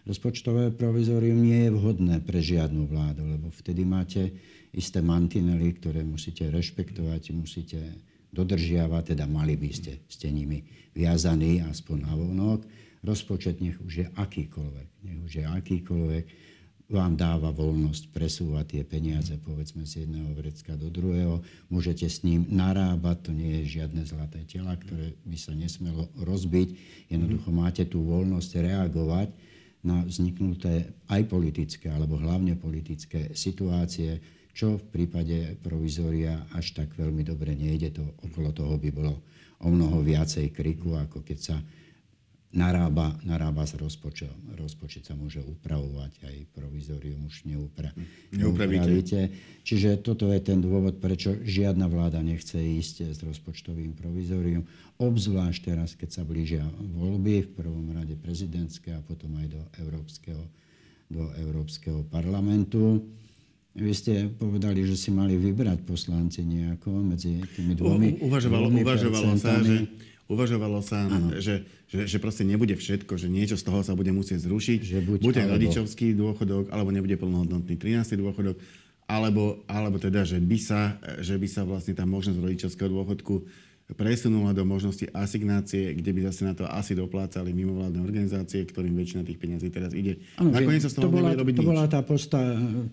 Rozpočtové 0.03 0.75
provizorium 0.75 1.39
nie 1.39 1.63
je 1.63 1.71
vhodné 1.71 2.19
pre 2.19 2.43
žiadnu 2.43 2.91
vládu, 2.91 3.23
lebo 3.23 3.47
vtedy 3.55 3.87
máte 3.87 4.35
isté 4.75 4.99
mantinely, 4.99 5.71
ktoré 5.79 6.03
musíte 6.03 6.43
rešpektovať, 6.51 7.31
musíte 7.31 7.79
dodržiavať, 8.33 9.15
teda 9.15 9.29
mali 9.29 9.55
by 9.55 9.69
ste, 9.71 10.03
ste 10.09 10.27
nimi 10.33 10.65
viazaní 10.91 11.63
aspoň 11.63 11.97
na 12.03 12.13
vonok. 12.19 12.65
Rozpočet 13.03 13.63
nech 13.63 13.79
už 13.79 13.93
je 14.03 14.07
akýkoľvek, 14.11 14.87
nech 15.07 15.19
už 15.23 15.31
je 15.39 15.45
akýkoľvek, 15.47 16.25
vám 16.93 17.17
dáva 17.17 17.49
voľnosť 17.49 18.13
presúvať 18.13 18.77
tie 18.77 18.83
peniaze, 18.85 19.33
povedzme 19.41 19.81
z 19.89 20.05
jedného 20.05 20.29
vrecka 20.37 20.77
do 20.77 20.93
druhého. 20.93 21.41
Môžete 21.73 22.05
s 22.05 22.21
ním 22.21 22.45
narábať, 22.47 23.27
to 23.27 23.31
nie 23.33 23.65
je 23.65 23.81
žiadne 23.81 24.05
zlaté 24.05 24.45
tela, 24.45 24.77
ktoré 24.77 25.17
by 25.25 25.37
sa 25.41 25.57
nesmelo 25.57 26.05
rozbiť. 26.21 26.77
Jednoducho 27.09 27.49
máte 27.49 27.89
tú 27.89 28.05
voľnosť 28.05 28.51
reagovať 28.61 29.33
na 29.83 30.05
vzniknuté 30.05 30.93
aj 31.11 31.21
politické, 31.27 31.91
alebo 31.91 32.21
hlavne 32.21 32.55
politické 32.55 33.33
situácie, 33.35 34.21
čo 34.53 34.77
v 34.77 34.85
prípade 34.93 35.57
provizória 35.65 36.45
až 36.53 36.77
tak 36.77 36.93
veľmi 36.93 37.25
dobre 37.25 37.57
nejde. 37.57 37.89
To, 37.97 38.05
okolo 38.21 38.53
toho 38.53 38.77
by 38.77 38.89
bolo 38.93 39.19
o 39.59 39.67
mnoho 39.67 40.05
viacej 40.05 40.53
kriku, 40.53 40.93
ako 40.95 41.25
keď 41.25 41.39
sa 41.41 41.57
narába, 42.53 43.17
narába 43.25 43.65
s 43.65 43.73
rozpočtom. 43.73 44.53
Rozpočet 44.55 45.09
sa 45.09 45.17
môže 45.17 45.41
upravovať, 45.41 46.13
aj 46.21 46.35
provizorium 46.53 47.25
už 47.25 47.49
neupra, 47.49 47.89
neupravíte. 48.29 49.33
Čiže 49.65 49.99
toto 50.05 50.29
je 50.29 50.39
ten 50.39 50.61
dôvod, 50.61 51.01
prečo 51.01 51.33
žiadna 51.41 51.89
vláda 51.89 52.21
nechce 52.21 52.55
ísť 52.55 53.09
s 53.11 53.19
rozpočtovým 53.25 53.97
provizorium. 53.97 54.69
Obzvlášť 55.01 55.59
teraz, 55.73 55.97
keď 55.97 56.21
sa 56.21 56.23
blížia 56.23 56.63
voľby, 56.93 57.49
v 57.49 57.51
prvom 57.57 57.89
rade 57.91 58.13
prezidentské 58.13 58.93
a 58.93 59.01
potom 59.01 59.33
aj 59.41 59.47
do 59.49 59.61
Európskeho, 59.81 60.43
do 61.09 61.33
Európskeho 61.41 62.05
parlamentu. 62.07 63.01
Vy 63.73 63.93
ste 63.97 64.13
povedali, 64.29 64.85
že 64.85 64.93
si 64.93 65.09
mali 65.09 65.33
vybrať 65.33 65.81
poslanci 65.81 66.45
nejako 66.45 66.93
medzi 67.01 67.41
tými 67.57 67.73
dvomi, 67.73 68.21
U, 68.21 68.29
uvažovalo, 68.29 68.69
dvomi 68.69 68.85
uvažovalo 68.85 69.33
sa, 69.33 69.57
že 69.65 69.89
Uvažovalo 70.23 70.79
sa, 70.79 71.03
že, 71.35 71.67
že, 71.91 72.07
že 72.07 72.17
proste 72.17 72.47
nebude 72.47 72.79
všetko, 72.79 73.19
že 73.19 73.27
niečo 73.27 73.59
z 73.59 73.67
toho 73.67 73.83
sa 73.83 73.91
bude 73.91 74.07
musieť 74.15 74.47
zrušiť. 74.47 74.79
Že 74.79 74.99
buď 75.03 75.19
bude 75.19 75.41
alebo. 75.43 75.53
rodičovský 75.59 76.15
dôchodok, 76.15 76.71
alebo 76.71 76.95
nebude 76.95 77.19
plnohodnotný 77.19 77.75
13. 77.75 78.23
dôchodok, 78.23 78.55
alebo, 79.03 79.59
alebo 79.67 79.99
teda, 79.99 80.23
že 80.23 80.39
by, 80.39 80.57
sa, 80.63 80.95
že 81.19 81.35
by 81.35 81.47
sa 81.51 81.67
vlastne 81.67 81.91
tá 81.91 82.07
možnosť 82.07 82.39
rodičovského 82.39 82.87
dôchodku 82.87 83.43
presunula 83.91 84.55
do 84.55 84.63
možnosti 84.63 85.03
asignácie, 85.11 85.91
kde 85.91 86.11
by 86.15 86.31
zase 86.31 86.41
na 86.47 86.55
to 86.55 86.63
asi 86.63 86.95
doplácali 86.95 87.51
mimovládne 87.51 87.99
organizácie, 87.99 88.63
ktorým 88.63 88.95
väčšina 88.95 89.27
tých 89.27 89.35
peniazí 89.35 89.67
teraz 89.67 89.91
ide. 89.91 90.23
Ano, 90.39 90.55
Nakoniec 90.55 90.87
sa 90.87 90.89
z 90.89 90.95
toho 90.97 91.11
to 91.11 91.15
bola, 91.19 91.35
robiť 91.35 91.55
To 91.59 91.63
nič. 91.63 91.69
bola 91.69 91.83
tá, 91.91 91.99
posta, 91.99 92.39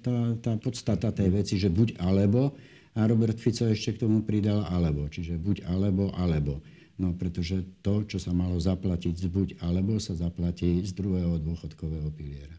tá, 0.03 0.17
tá 0.43 0.53
podstata 0.59 1.15
tej 1.15 1.31
veci, 1.31 1.55
že 1.63 1.71
buď 1.71 2.03
alebo, 2.03 2.59
a 2.99 3.07
Robert 3.07 3.39
Fico 3.39 3.71
ešte 3.71 3.95
k 3.95 4.03
tomu 4.03 4.27
pridal 4.27 4.67
alebo. 4.67 5.07
Čiže 5.07 5.39
buď 5.39 5.63
alebo, 5.71 6.11
alebo. 6.11 6.59
No 6.99 7.15
pretože 7.15 7.63
to, 7.81 8.03
čo 8.05 8.19
sa 8.19 8.35
malo 8.35 8.59
zaplatiť 8.59 9.15
z 9.15 9.27
buď 9.31 9.49
alebo, 9.63 10.03
sa 10.03 10.19
zaplatí 10.19 10.83
z 10.83 10.91
druhého 10.93 11.39
dôchodkového 11.39 12.11
piliera. 12.13 12.59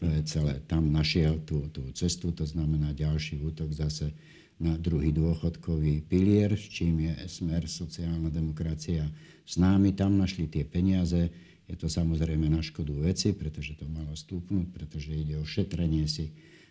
To 0.00 0.06
je 0.08 0.20
celé. 0.28 0.60
Tam 0.68 0.88
našiel 0.92 1.40
tú, 1.48 1.68
tú 1.72 1.84
cestu, 1.96 2.32
to 2.32 2.44
znamená 2.44 2.92
ďalší 2.92 3.40
útok 3.40 3.72
zase 3.72 4.12
na 4.60 4.76
druhý 4.76 5.10
dôchodkový 5.16 6.04
pilier, 6.04 6.52
s 6.52 6.68
čím 6.68 7.08
je 7.08 7.16
smer 7.26 7.64
sociálna 7.64 8.28
demokracia 8.28 9.08
s 9.48 9.56
námi. 9.56 9.96
Tam 9.96 10.20
našli 10.20 10.46
tie 10.52 10.68
peniaze. 10.68 11.32
Je 11.64 11.76
to 11.80 11.88
samozrejme 11.88 12.44
na 12.50 12.60
škodu 12.60 12.92
veci, 13.00 13.32
pretože 13.32 13.80
to 13.80 13.88
malo 13.88 14.12
stúpnúť, 14.12 14.68
pretože 14.68 15.16
ide 15.16 15.40
o 15.40 15.48
šetrenie 15.48 16.04
si 16.04 16.28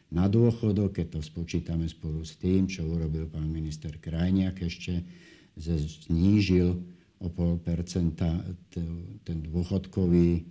na 0.10 0.30
dôchodok, 0.30 1.02
keď 1.02 1.18
to 1.18 1.20
spočítame 1.22 1.86
spolu 1.86 2.26
s 2.26 2.38
tým, 2.38 2.66
čo 2.66 2.86
urobil 2.86 3.30
pán 3.30 3.46
minister 3.46 3.94
Krajniak 3.98 4.66
ešte, 4.66 5.06
znížil 5.58 6.78
o 7.20 7.28
pol 7.30 7.60
percenta 7.60 8.32
ten 9.28 9.38
dôchodkový 9.44 10.30
e, 10.40 10.42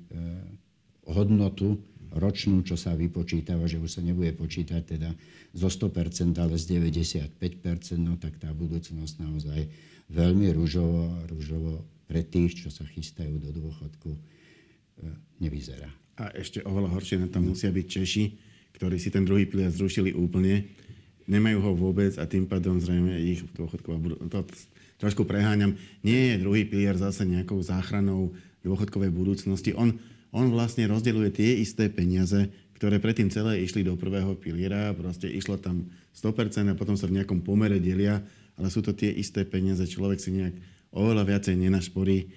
hodnotu 1.08 1.80
ročnú, 2.14 2.64
čo 2.64 2.76
sa 2.76 2.96
vypočítava, 2.96 3.68
že 3.68 3.76
už 3.76 3.98
sa 3.98 4.02
nebude 4.04 4.32
počítať 4.32 4.82
teda 4.84 5.10
zo 5.52 5.68
100%, 5.68 6.36
ale 6.40 6.56
z 6.56 6.64
95%, 6.80 7.36
no 8.00 8.16
tak 8.16 8.40
tá 8.40 8.48
budúcnosť 8.52 9.14
naozaj 9.20 9.60
veľmi 10.08 10.48
rúžovo, 10.56 11.12
rúžovo 11.28 11.84
pre 12.08 12.24
tých, 12.24 12.64
čo 12.64 12.68
sa 12.72 12.88
chystajú 12.88 13.36
do 13.36 13.52
dôchodku, 13.52 14.10
e, 14.12 14.20
nevyzerá. 15.44 15.92
A 16.16 16.32
ešte 16.32 16.64
oveľa 16.64 16.96
horšie 16.96 17.20
na 17.20 17.28
tom 17.28 17.52
musia 17.52 17.68
byť 17.68 17.86
Češi, 17.86 18.24
ktorí 18.80 18.96
si 18.96 19.12
ten 19.12 19.28
druhý 19.28 19.44
pilier 19.44 19.68
zrušili 19.68 20.16
úplne, 20.16 20.64
nemajú 21.28 21.58
ho 21.60 21.72
vôbec 21.76 22.16
a 22.16 22.24
tým 22.24 22.48
pádom 22.48 22.80
zrejme 22.80 23.20
ich 23.20 23.44
dôchodková 23.52 24.00
budúcnosť 24.00 24.78
trošku 24.98 25.24
preháňam, 25.24 25.78
nie 26.02 26.34
je 26.34 26.42
druhý 26.42 26.66
pilier 26.66 26.98
zase 26.98 27.22
nejakou 27.22 27.62
záchranou 27.62 28.34
dôchodkovej 28.66 29.14
budúcnosti. 29.14 29.70
On, 29.78 29.94
on 30.32 30.52
vlastne 30.52 30.84
rozdeľuje 30.88 31.30
tie 31.32 31.50
isté 31.60 31.88
peniaze, 31.88 32.48
ktoré 32.78 33.02
predtým 33.02 33.32
celé 33.32 33.64
išli 33.64 33.82
do 33.82 33.98
prvého 33.98 34.38
piliera, 34.38 34.94
proste 34.94 35.26
išlo 35.26 35.58
tam 35.58 35.90
100% 36.14 36.70
a 36.70 36.78
potom 36.78 36.94
sa 36.94 37.10
v 37.10 37.18
nejakom 37.18 37.42
pomere 37.42 37.82
delia, 37.82 38.22
ale 38.54 38.70
sú 38.70 38.82
to 38.82 38.94
tie 38.94 39.10
isté 39.10 39.42
peniaze, 39.42 39.82
človek 39.82 40.18
si 40.22 40.30
nejak 40.34 40.54
oveľa 40.94 41.26
viacej 41.26 41.54
nenašporí, 41.58 42.30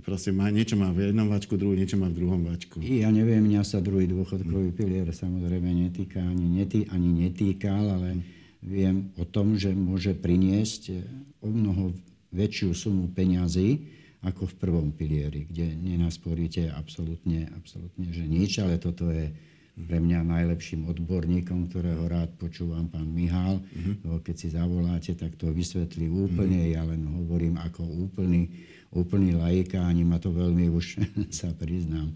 proste 0.00 0.32
má, 0.32 0.48
niečo 0.48 0.80
má 0.80 0.88
v 0.88 1.12
jednom 1.12 1.28
vačku, 1.28 1.60
druhý, 1.60 1.76
niečo 1.76 2.00
má 2.00 2.08
v 2.08 2.16
druhom 2.16 2.40
vačku. 2.48 2.80
Ja 2.80 3.12
neviem, 3.12 3.44
mňa 3.44 3.62
sa 3.68 3.84
druhý 3.84 4.08
dôchodkový 4.08 4.72
pilier 4.72 5.08
samozrejme 5.12 5.68
netýka, 5.68 6.24
ani, 6.24 6.48
netý, 6.48 6.88
ani 6.88 7.28
netýkal, 7.28 8.00
ale 8.00 8.24
viem 8.64 9.12
o 9.20 9.28
tom, 9.28 9.60
že 9.60 9.76
môže 9.76 10.16
priniesť 10.16 11.04
o 11.44 11.52
mnoho 11.52 11.92
väčšiu 12.32 12.72
sumu 12.72 13.12
peňazí 13.12 14.00
ako 14.22 14.46
v 14.46 14.54
prvom 14.58 14.88
pilieri, 14.94 15.50
kde 15.50 15.74
nenasporíte 15.74 16.70
absolútne, 16.70 17.50
absolútne 17.58 18.06
že 18.14 18.22
nič, 18.22 18.62
ale 18.62 18.78
toto 18.78 19.10
je 19.10 19.34
pre 19.72 19.98
mňa 19.98 20.22
najlepším 20.22 20.84
odborníkom, 20.84 21.72
ktorého 21.72 22.04
rád 22.04 22.36
počúvam, 22.36 22.92
pán 22.92 23.08
Mihál. 23.08 23.64
Mm-hmm. 23.64 24.20
Keď 24.20 24.36
si 24.36 24.48
zavoláte, 24.52 25.16
tak 25.16 25.34
to 25.40 25.48
vysvetlí 25.48 26.12
úplne. 26.12 26.60
Mm-hmm. 26.60 26.76
Ja 26.76 26.82
len 26.84 27.02
hovorím 27.08 27.56
ako 27.56 27.80
úplný, 27.82 28.52
úplný 28.92 29.32
laik 29.32 29.72
a 29.80 29.88
ani 29.88 30.04
ma 30.04 30.20
to 30.20 30.28
veľmi 30.28 30.68
už 30.68 31.00
sa 31.40 31.50
priznám 31.56 32.12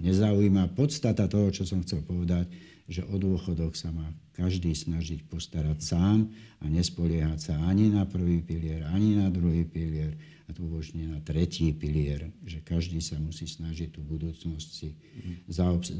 nezaujíma. 0.00 0.72
Podstata 0.72 1.28
toho, 1.28 1.52
čo 1.52 1.68
som 1.68 1.84
chcel 1.84 2.00
povedať, 2.04 2.48
že 2.88 3.04
o 3.04 3.20
dôchodok 3.20 3.76
sa 3.76 3.92
má 3.92 4.08
každý 4.32 4.72
snažiť 4.72 5.28
postarať 5.28 5.78
sám 5.82 6.24
a 6.62 6.64
nespoliehať 6.72 7.52
sa 7.52 7.54
ani 7.68 7.92
na 7.92 8.08
prvý 8.08 8.40
pilier, 8.40 8.86
ani 8.88 9.18
na 9.18 9.28
druhý 9.28 9.68
pilier 9.68 10.16
a 10.48 10.52
nie 10.96 11.04
na 11.04 11.20
tretí 11.20 11.76
pilier, 11.76 12.32
že 12.40 12.64
každý 12.64 13.04
sa 13.04 13.20
musí 13.20 13.44
snažiť 13.44 13.92
tú 13.92 14.00
budúcnosť 14.00 14.68
si 14.72 14.96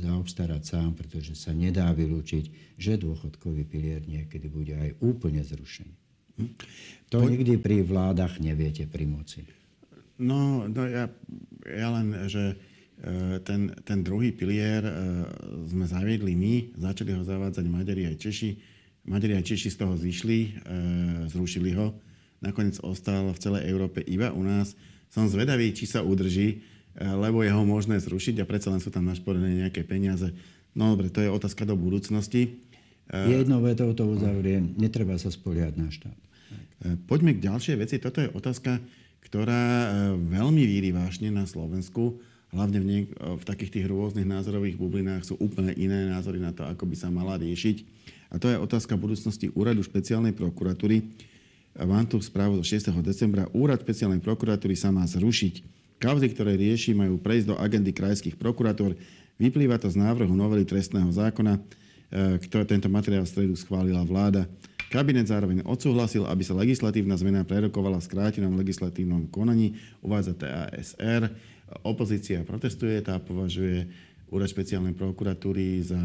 zaobstarať 0.00 0.62
sám, 0.64 0.96
pretože 0.96 1.36
sa 1.36 1.52
nedá 1.52 1.92
vylúčiť, 1.92 2.76
že 2.80 2.96
dôchodkový 2.96 3.68
pilier 3.68 4.00
niekedy 4.08 4.48
bude 4.48 4.72
aj 4.72 4.96
úplne 5.04 5.44
zrušený. 5.44 5.92
To 7.12 7.20
po... 7.20 7.28
nikdy 7.28 7.60
pri 7.60 7.84
vládach 7.84 8.40
neviete 8.40 8.88
pri 8.88 9.04
moci. 9.04 9.44
No, 10.16 10.64
no 10.64 10.82
ja, 10.88 11.12
ja 11.68 11.88
len, 11.92 12.16
že 12.26 12.56
e, 13.04 13.38
ten, 13.44 13.76
ten 13.84 14.00
druhý 14.00 14.32
pilier 14.32 14.80
e, 14.80 14.92
sme 15.68 15.84
zaviedli 15.84 16.32
my, 16.32 16.54
začali 16.80 17.12
ho 17.12 17.22
zavádzať 17.22 17.64
Maďari 17.68 18.08
aj 18.08 18.16
Češi. 18.16 18.50
Maďari 19.12 19.38
aj 19.38 19.44
Češi 19.44 19.68
z 19.70 19.76
toho 19.76 19.94
zišli, 19.94 20.38
e, 20.40 20.50
zrušili 21.28 21.76
ho 21.76 22.07
nakoniec 22.38 22.78
ostal 22.82 23.30
v 23.34 23.38
celej 23.38 23.66
Európe 23.66 24.02
iba 24.06 24.30
u 24.30 24.42
nás. 24.42 24.78
Som 25.10 25.26
zvedavý, 25.26 25.72
či 25.72 25.88
sa 25.88 26.04
udrží, 26.04 26.58
eh, 26.58 27.04
lebo 27.04 27.42
je 27.42 27.50
ho 27.50 27.62
možné 27.64 27.98
zrušiť 27.98 28.42
a 28.42 28.48
predsa 28.48 28.70
len 28.70 28.82
sú 28.82 28.92
tam 28.92 29.06
našporené 29.06 29.66
nejaké 29.66 29.82
peniaze. 29.82 30.30
No 30.76 30.94
dobre, 30.94 31.10
to 31.10 31.24
je 31.24 31.30
otázka 31.32 31.66
do 31.66 31.74
budúcnosti. 31.74 32.60
Eh, 33.10 33.40
Jednou 33.42 33.64
vetou 33.64 33.90
to 33.96 34.06
uzavriem. 34.06 34.76
Netreba 34.78 35.16
sa 35.18 35.32
spoliať 35.32 35.74
na 35.74 35.88
štát. 35.90 36.18
Eh, 36.84 36.94
poďme 37.08 37.34
k 37.34 37.44
ďalšej 37.48 37.76
veci. 37.80 37.96
Toto 37.98 38.22
je 38.22 38.30
otázka, 38.30 38.78
ktorá 39.18 39.92
veľmi 40.16 40.64
víri 40.64 40.88
vášne 40.88 41.28
na 41.28 41.44
Slovensku. 41.44 42.16
Hlavne 42.48 42.80
v, 42.80 42.86
niek- 42.88 43.12
v 43.12 43.44
takých 43.44 43.76
tých 43.76 43.86
rôznych 43.90 44.24
názorových 44.24 44.80
bublinách 44.80 45.28
sú 45.28 45.36
úplne 45.36 45.76
iné 45.76 46.08
názory 46.08 46.40
na 46.40 46.48
to, 46.56 46.64
ako 46.64 46.88
by 46.88 46.96
sa 46.96 47.12
mala 47.12 47.36
riešiť. 47.36 47.84
A 48.32 48.40
to 48.40 48.48
je 48.48 48.56
otázka 48.56 48.96
budúcnosti 48.96 49.52
úradu 49.52 49.84
špeciálnej 49.84 50.32
prokuratúry 50.32 51.04
Mám 51.78 52.10
tu 52.10 52.18
správu 52.18 52.58
zo 52.58 52.66
6. 52.66 52.90
decembra. 53.06 53.46
Úrad 53.54 53.78
špeciálnej 53.78 54.18
prokuratúry 54.18 54.74
sa 54.74 54.90
má 54.90 55.06
zrušiť. 55.06 55.62
Kauzy, 56.02 56.26
ktoré 56.34 56.58
rieši, 56.58 56.90
majú 56.90 57.22
prejsť 57.22 57.54
do 57.54 57.56
agendy 57.58 57.94
krajských 57.94 58.34
prokuratúr. 58.34 58.98
Vyplýva 59.38 59.78
to 59.78 59.86
z 59.86 59.94
návrhu 59.94 60.34
novely 60.34 60.66
trestného 60.66 61.06
zákona, 61.14 61.54
e, 61.54 61.60
ktoré 62.42 62.66
tento 62.66 62.90
materiál 62.90 63.22
v 63.22 63.30
stredu 63.30 63.54
schválila 63.54 64.02
vláda. 64.02 64.50
Kabinet 64.90 65.30
zároveň 65.30 65.62
odsúhlasil, 65.62 66.26
aby 66.26 66.42
sa 66.42 66.58
legislatívna 66.58 67.14
zmena 67.14 67.46
prerokovala 67.46 68.02
v 68.02 68.08
skrátenom 68.10 68.58
legislatívnom 68.58 69.30
konaní, 69.30 69.78
uvádza 70.02 70.34
TASR. 70.34 71.30
Opozícia 71.86 72.42
protestuje, 72.42 72.98
tá 73.06 73.22
považuje 73.22 73.86
úrad 74.34 74.50
špeciálnej 74.50 74.98
prokuratúry 74.98 75.86
za 75.86 76.00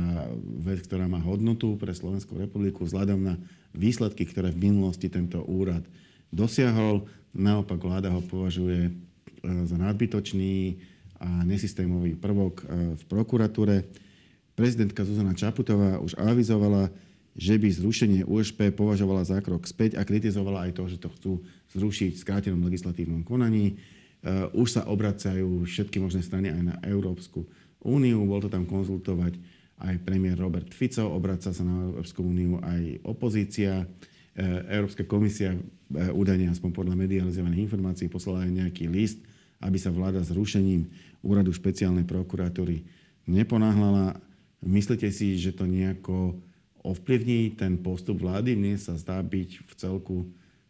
vec, 0.61 0.85
ktorá 0.85 1.09
má 1.09 1.17
hodnotu 1.17 1.75
pre 1.81 1.95
Slovenskú 1.95 2.37
republiku 2.37 2.85
vzhľadom 2.85 3.19
na 3.19 3.33
výsledky, 3.73 4.23
ktoré 4.25 4.53
v 4.53 4.71
minulosti 4.71 5.09
tento 5.09 5.41
úrad 5.45 5.83
dosiahol. 6.29 7.05
Naopak 7.33 7.81
vláda 7.81 8.13
ho 8.13 8.21
považuje 8.21 8.89
e, 8.89 8.91
za 9.65 9.77
nadbytočný 9.77 10.77
a 11.17 11.41
nesystémový 11.45 12.13
prvok 12.17 12.61
e, 12.61 12.93
v 12.97 13.03
prokuratúre. 13.09 13.85
Prezidentka 14.53 15.01
Zuzana 15.01 15.33
Čaputová 15.33 15.97
už 15.97 16.13
avizovala, 16.17 16.93
že 17.33 17.57
by 17.57 17.67
zrušenie 17.73 18.21
USP 18.29 18.69
považovala 18.69 19.25
za 19.25 19.41
krok 19.41 19.65
späť 19.65 19.97
a 19.97 20.05
kritizovala 20.05 20.69
aj 20.69 20.71
to, 20.77 20.83
že 20.85 20.97
to 21.01 21.09
chcú 21.17 21.31
zrušiť 21.73 22.13
v 22.13 22.21
skrátenom 22.21 22.61
legislatívnom 22.61 23.25
konaní. 23.25 23.73
E, 23.73 23.73
už 24.53 24.77
sa 24.77 24.85
obracajú 24.85 25.65
všetky 25.65 25.97
možné 25.97 26.21
strany 26.21 26.53
aj 26.53 26.61
na 26.61 26.75
Európsku 26.85 27.49
úniu, 27.83 28.23
bol 28.23 28.39
to 28.39 28.47
tam 28.47 28.63
konzultovať 28.63 29.35
aj 29.81 29.95
premiér 30.05 30.37
Robert 30.37 30.69
Fico, 30.69 31.09
obraca 31.09 31.49
sa 31.49 31.63
na 31.65 31.89
Európsku 31.89 32.21
úniu 32.21 32.61
aj 32.61 33.03
opozícia. 33.03 33.83
E, 33.83 33.85
Európska 34.69 35.03
komisia 35.09 35.53
e, 35.53 35.59
údajne 36.13 36.53
aspoň 36.53 36.71
podľa 36.71 36.95
medializovaných 36.99 37.65
informácií 37.67 38.07
poslala 38.07 38.45
aj 38.45 38.51
nejaký 38.53 38.85
list, 38.87 39.19
aby 39.59 39.77
sa 39.81 39.89
vláda 39.89 40.21
s 40.21 40.31
rušením 40.31 40.87
úradu 41.25 41.51
špeciálnej 41.51 42.05
prokuratúry 42.05 42.85
neponáhľala. 43.25 44.19
Myslíte 44.63 45.11
si, 45.11 45.35
že 45.39 45.55
to 45.55 45.67
nejako 45.67 46.39
ovplyvní 46.83 47.55
ten 47.55 47.79
postup 47.79 48.19
vlády? 48.19 48.55
Mne 48.55 48.75
sa 48.79 48.95
zdá 48.99 49.19
byť 49.19 49.49
v 49.63 49.73
celku, 49.75 50.17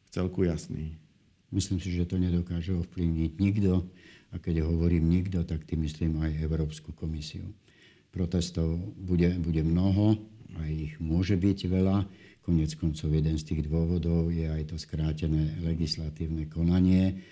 v 0.05 0.09
celku 0.09 0.45
jasný. 0.45 0.97
Myslím 1.53 1.77
si, 1.77 1.93
že 1.93 2.09
to 2.09 2.17
nedokáže 2.17 2.73
ovplyvniť 2.73 3.31
nikto. 3.37 3.85
A 4.33 4.41
keď 4.41 4.65
hovorím 4.65 5.13
nikto, 5.13 5.45
tak 5.45 5.69
tým 5.69 5.85
myslím 5.85 6.17
aj 6.25 6.41
Európsku 6.41 6.89
komisiu. 6.97 7.45
Protestov 8.13 8.77
bude, 8.93 9.33
bude 9.41 9.65
mnoho, 9.65 10.21
a 10.59 10.69
ich 10.69 10.93
môže 11.01 11.33
byť 11.33 11.59
veľa. 11.65 11.97
Konec 12.43 12.75
koncov 12.75 13.09
jeden 13.09 13.39
z 13.39 13.43
tých 13.43 13.61
dôvodov 13.65 14.29
je 14.29 14.45
aj 14.45 14.69
to 14.69 14.75
skrátené 14.77 15.57
legislatívne 15.63 16.45
konanie. 16.51 17.23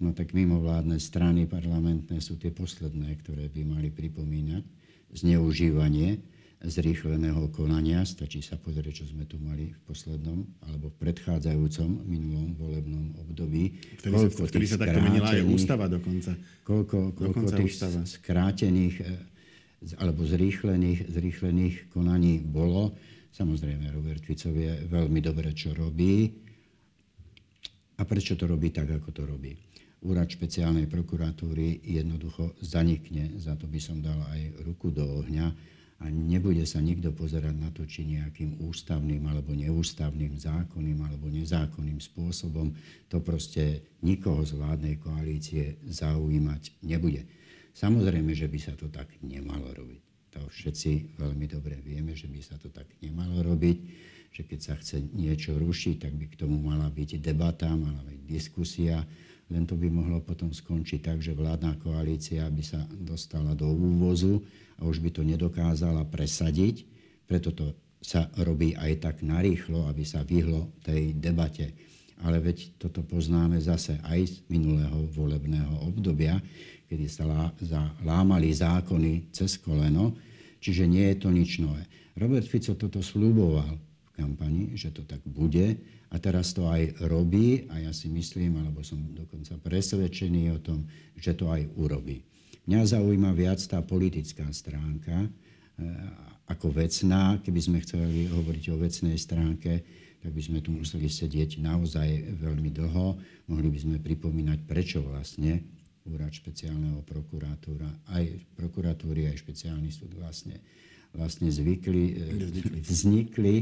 No 0.00 0.16
tak 0.16 0.32
mimovládne 0.32 0.96
strany 0.96 1.44
parlamentné 1.44 2.22
sú 2.24 2.40
tie 2.40 2.54
posledné, 2.54 3.10
ktoré 3.20 3.52
by 3.52 3.62
mali 3.68 3.92
pripomínať 3.92 4.64
zneužívanie 5.12 6.22
zrýchleného 6.60 7.50
konania. 7.52 8.06
Stačí 8.06 8.40
sa 8.40 8.56
pozrieť, 8.56 9.04
čo 9.04 9.04
sme 9.10 9.26
tu 9.26 9.42
mali 9.42 9.74
v 9.74 9.80
poslednom 9.84 10.46
alebo 10.70 10.92
v 10.92 10.96
predchádzajúcom 11.02 12.06
minulom 12.06 12.52
volebnom 12.56 13.16
období. 13.26 13.76
Vtedy 14.00 14.12
koľko 14.12 14.40
sa, 14.44 14.48
vtedy 14.48 14.66
sa 14.70 14.76
takto 14.78 15.00
menila 15.02 15.28
aj 15.34 15.44
ústava 15.50 15.84
dokonca. 15.90 16.32
Koľko, 16.64 17.16
koľko 17.16 17.48
dokonca 17.48 17.56
tých 17.60 17.74
ústava. 17.74 18.00
skrátených 18.06 18.96
eh, 19.02 19.39
alebo 19.96 20.28
zrýchlených, 20.28 21.08
zrýchlených 21.08 21.88
konaní 21.88 22.44
bolo. 22.44 22.92
Samozrejme, 23.32 23.88
Robert 23.94 24.20
Fico 24.20 24.52
vie 24.52 24.84
veľmi 24.84 25.20
dobre, 25.24 25.56
čo 25.56 25.72
robí 25.72 26.28
a 27.96 28.02
prečo 28.04 28.36
to 28.36 28.48
robí 28.48 28.72
tak, 28.72 28.92
ako 28.92 29.08
to 29.12 29.22
robí. 29.24 29.52
Úrad 30.00 30.32
špeciálnej 30.32 30.88
prokuratúry 30.88 31.84
jednoducho 31.84 32.56
zanikne, 32.64 33.36
za 33.36 33.52
to 33.56 33.68
by 33.68 33.76
som 33.76 34.00
dal 34.00 34.16
aj 34.32 34.64
ruku 34.64 34.88
do 34.88 35.04
ohňa 35.04 35.52
a 36.00 36.08
nebude 36.08 36.64
sa 36.64 36.80
nikto 36.80 37.12
pozerať 37.12 37.52
na 37.52 37.68
to, 37.68 37.84
či 37.84 38.08
nejakým 38.08 38.64
ústavným 38.64 39.20
alebo 39.28 39.52
neústavným, 39.52 40.40
zákonným 40.40 40.96
alebo 41.04 41.28
nezákonným 41.28 42.00
spôsobom 42.00 42.72
to 43.12 43.20
proste 43.20 43.84
nikoho 44.00 44.40
z 44.40 44.56
vládnej 44.56 44.96
koalície 44.96 45.76
zaujímať 45.84 46.80
nebude. 46.80 47.28
Samozrejme, 47.74 48.34
že 48.34 48.50
by 48.50 48.58
sa 48.58 48.74
to 48.76 48.90
tak 48.90 49.08
nemalo 49.22 49.70
robiť. 49.72 50.02
To 50.30 50.46
všetci 50.46 51.18
veľmi 51.18 51.46
dobre 51.50 51.82
vieme, 51.82 52.14
že 52.14 52.30
by 52.30 52.38
sa 52.38 52.54
to 52.54 52.70
tak 52.70 52.86
nemalo 53.02 53.42
robiť, 53.42 53.78
že 54.30 54.46
keď 54.46 54.60
sa 54.62 54.74
chce 54.78 55.02
niečo 55.10 55.58
rušiť, 55.58 56.06
tak 56.06 56.14
by 56.14 56.30
k 56.30 56.38
tomu 56.38 56.62
mala 56.62 56.86
byť 56.86 57.18
debata, 57.18 57.66
mala 57.74 57.98
byť 58.06 58.20
diskusia, 58.30 59.02
len 59.50 59.66
to 59.66 59.74
by 59.74 59.90
mohlo 59.90 60.22
potom 60.22 60.54
skončiť 60.54 61.00
tak, 61.02 61.18
že 61.18 61.34
vládna 61.34 61.74
koalícia 61.82 62.46
by 62.46 62.62
sa 62.62 62.86
dostala 62.94 63.58
do 63.58 63.66
úvozu 63.66 64.38
a 64.78 64.86
už 64.86 65.02
by 65.02 65.10
to 65.10 65.26
nedokázala 65.26 66.06
presadiť. 66.06 66.86
Preto 67.26 67.50
to 67.50 67.74
sa 67.98 68.30
robí 68.46 68.78
aj 68.78 69.02
tak 69.02 69.16
narýchlo, 69.26 69.90
aby 69.90 70.06
sa 70.06 70.22
vyhlo 70.22 70.70
tej 70.86 71.18
debate. 71.18 71.74
Ale 72.22 72.38
veď 72.38 72.78
toto 72.78 73.02
poznáme 73.02 73.58
zase 73.58 73.98
aj 74.06 74.20
z 74.28 74.34
minulého 74.46 75.10
volebného 75.10 75.82
obdobia, 75.82 76.38
kedy 76.90 77.06
sa 77.06 77.22
lá, 77.22 77.54
za, 77.62 77.94
lámali 78.02 78.50
zákony 78.50 79.30
cez 79.30 79.62
koleno, 79.62 80.18
čiže 80.58 80.90
nie 80.90 81.06
je 81.14 81.16
to 81.22 81.30
nič 81.30 81.62
nové. 81.62 81.86
Robert 82.18 82.50
Fico 82.50 82.74
toto 82.74 82.98
slúboval 82.98 83.78
v 83.78 84.10
kampani, 84.18 84.74
že 84.74 84.90
to 84.90 85.06
tak 85.06 85.22
bude 85.22 85.78
a 86.10 86.16
teraz 86.18 86.50
to 86.50 86.66
aj 86.66 86.98
robí 87.06 87.70
a 87.70 87.78
ja 87.86 87.94
si 87.94 88.10
myslím, 88.10 88.58
alebo 88.58 88.82
som 88.82 88.98
dokonca 89.14 89.54
presvedčený 89.62 90.50
o 90.50 90.58
tom, 90.58 90.82
že 91.14 91.38
to 91.38 91.46
aj 91.46 91.62
urobí. 91.78 92.26
Mňa 92.66 92.98
zaujíma 92.98 93.30
viac 93.38 93.62
tá 93.62 93.78
politická 93.80 94.50
stránka 94.50 95.14
e, 95.22 95.28
ako 96.50 96.74
vecná. 96.74 97.38
Keby 97.40 97.60
sme 97.62 97.78
chceli 97.86 98.26
hovoriť 98.26 98.64
o 98.74 98.80
vecnej 98.82 99.14
stránke, 99.14 99.86
tak 100.20 100.30
by 100.34 100.42
sme 100.42 100.58
tu 100.60 100.74
museli 100.74 101.08
sedieť 101.08 101.62
naozaj 101.62 102.36
veľmi 102.42 102.68
dlho. 102.74 103.16
Mohli 103.48 103.68
by 103.70 103.78
sme 103.78 103.96
pripomínať, 104.02 104.58
prečo 104.68 105.00
vlastne 105.00 105.64
úrad 106.08 106.32
špeciálneho 106.32 107.04
prokuratúra, 107.04 107.88
aj 108.16 108.24
prokuratúry, 108.56 109.28
aj 109.28 109.44
špeciálny 109.44 109.92
súd 109.92 110.16
vlastne, 110.16 110.56
vlastne 111.12 111.52
zvykli, 111.52 112.04
e, 112.16 112.80
vznikli, 112.80 113.56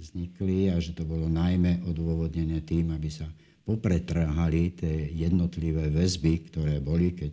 vznikli 0.00 0.68
a 0.72 0.76
že 0.80 0.92
to 0.92 1.08
bolo 1.08 1.28
najmä 1.28 1.84
odôvodnené 1.88 2.60
tým, 2.64 2.92
aby 2.92 3.08
sa 3.08 3.28
popretrhali 3.64 4.74
tie 4.76 5.12
jednotlivé 5.14 5.88
väzby, 5.88 6.50
ktoré 6.50 6.82
boli, 6.82 7.14
keď 7.14 7.32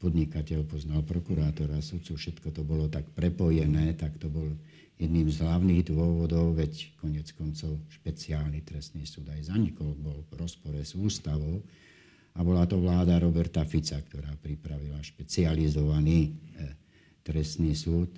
podnikateľ 0.00 0.64
poznal 0.64 1.04
prokurátora, 1.04 1.84
sudcu, 1.84 2.16
všetko 2.16 2.48
to 2.56 2.64
bolo 2.64 2.88
tak 2.88 3.04
prepojené, 3.12 3.92
tak 3.94 4.16
to 4.16 4.32
bol 4.32 4.48
jedným 4.96 5.28
z 5.28 5.44
hlavných 5.44 5.92
dôvodov, 5.92 6.56
veď 6.56 6.96
konec 7.00 7.32
koncov 7.36 7.80
špeciálny 8.00 8.64
trestný 8.64 9.04
súd 9.04 9.28
aj 9.32 9.52
zanikol, 9.52 9.96
bol 9.96 10.24
v 10.28 10.40
rozpore 10.40 10.80
s 10.80 10.96
ústavou, 10.96 11.60
A 12.34 12.46
bola 12.46 12.64
to 12.64 12.78
vláda 12.78 13.18
Roberta 13.18 13.66
Fica, 13.66 13.98
ktorá 13.98 14.30
pripravila 14.38 15.02
špecializovaný 15.02 16.34
trestný 17.22 17.76
súd. 17.76 18.10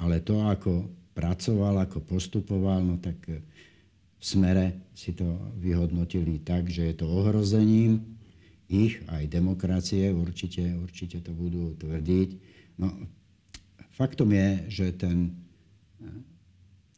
Ale 0.00 0.20
to, 0.20 0.44
ako 0.44 0.88
pracoval, 1.16 1.80
ako 1.88 2.04
postupoval, 2.04 2.84
no 2.84 3.00
tak 3.00 3.16
v 4.16 4.22
smere 4.24 4.92
si 4.92 5.16
to 5.16 5.24
vyhodnotili 5.56 6.40
tak, 6.44 6.68
že 6.68 6.92
je 6.92 6.94
to 7.00 7.06
ohrozením 7.08 8.16
ich, 8.66 8.98
aj 9.06 9.30
demokracie, 9.30 10.10
určite, 10.10 10.74
určite 10.82 11.22
to 11.22 11.30
budú 11.30 11.78
tvrdiť. 11.78 12.28
No, 12.82 12.90
faktom 13.94 14.34
je, 14.34 14.48
že 14.68 14.86
ten 14.98 15.30
eh, 15.30 16.10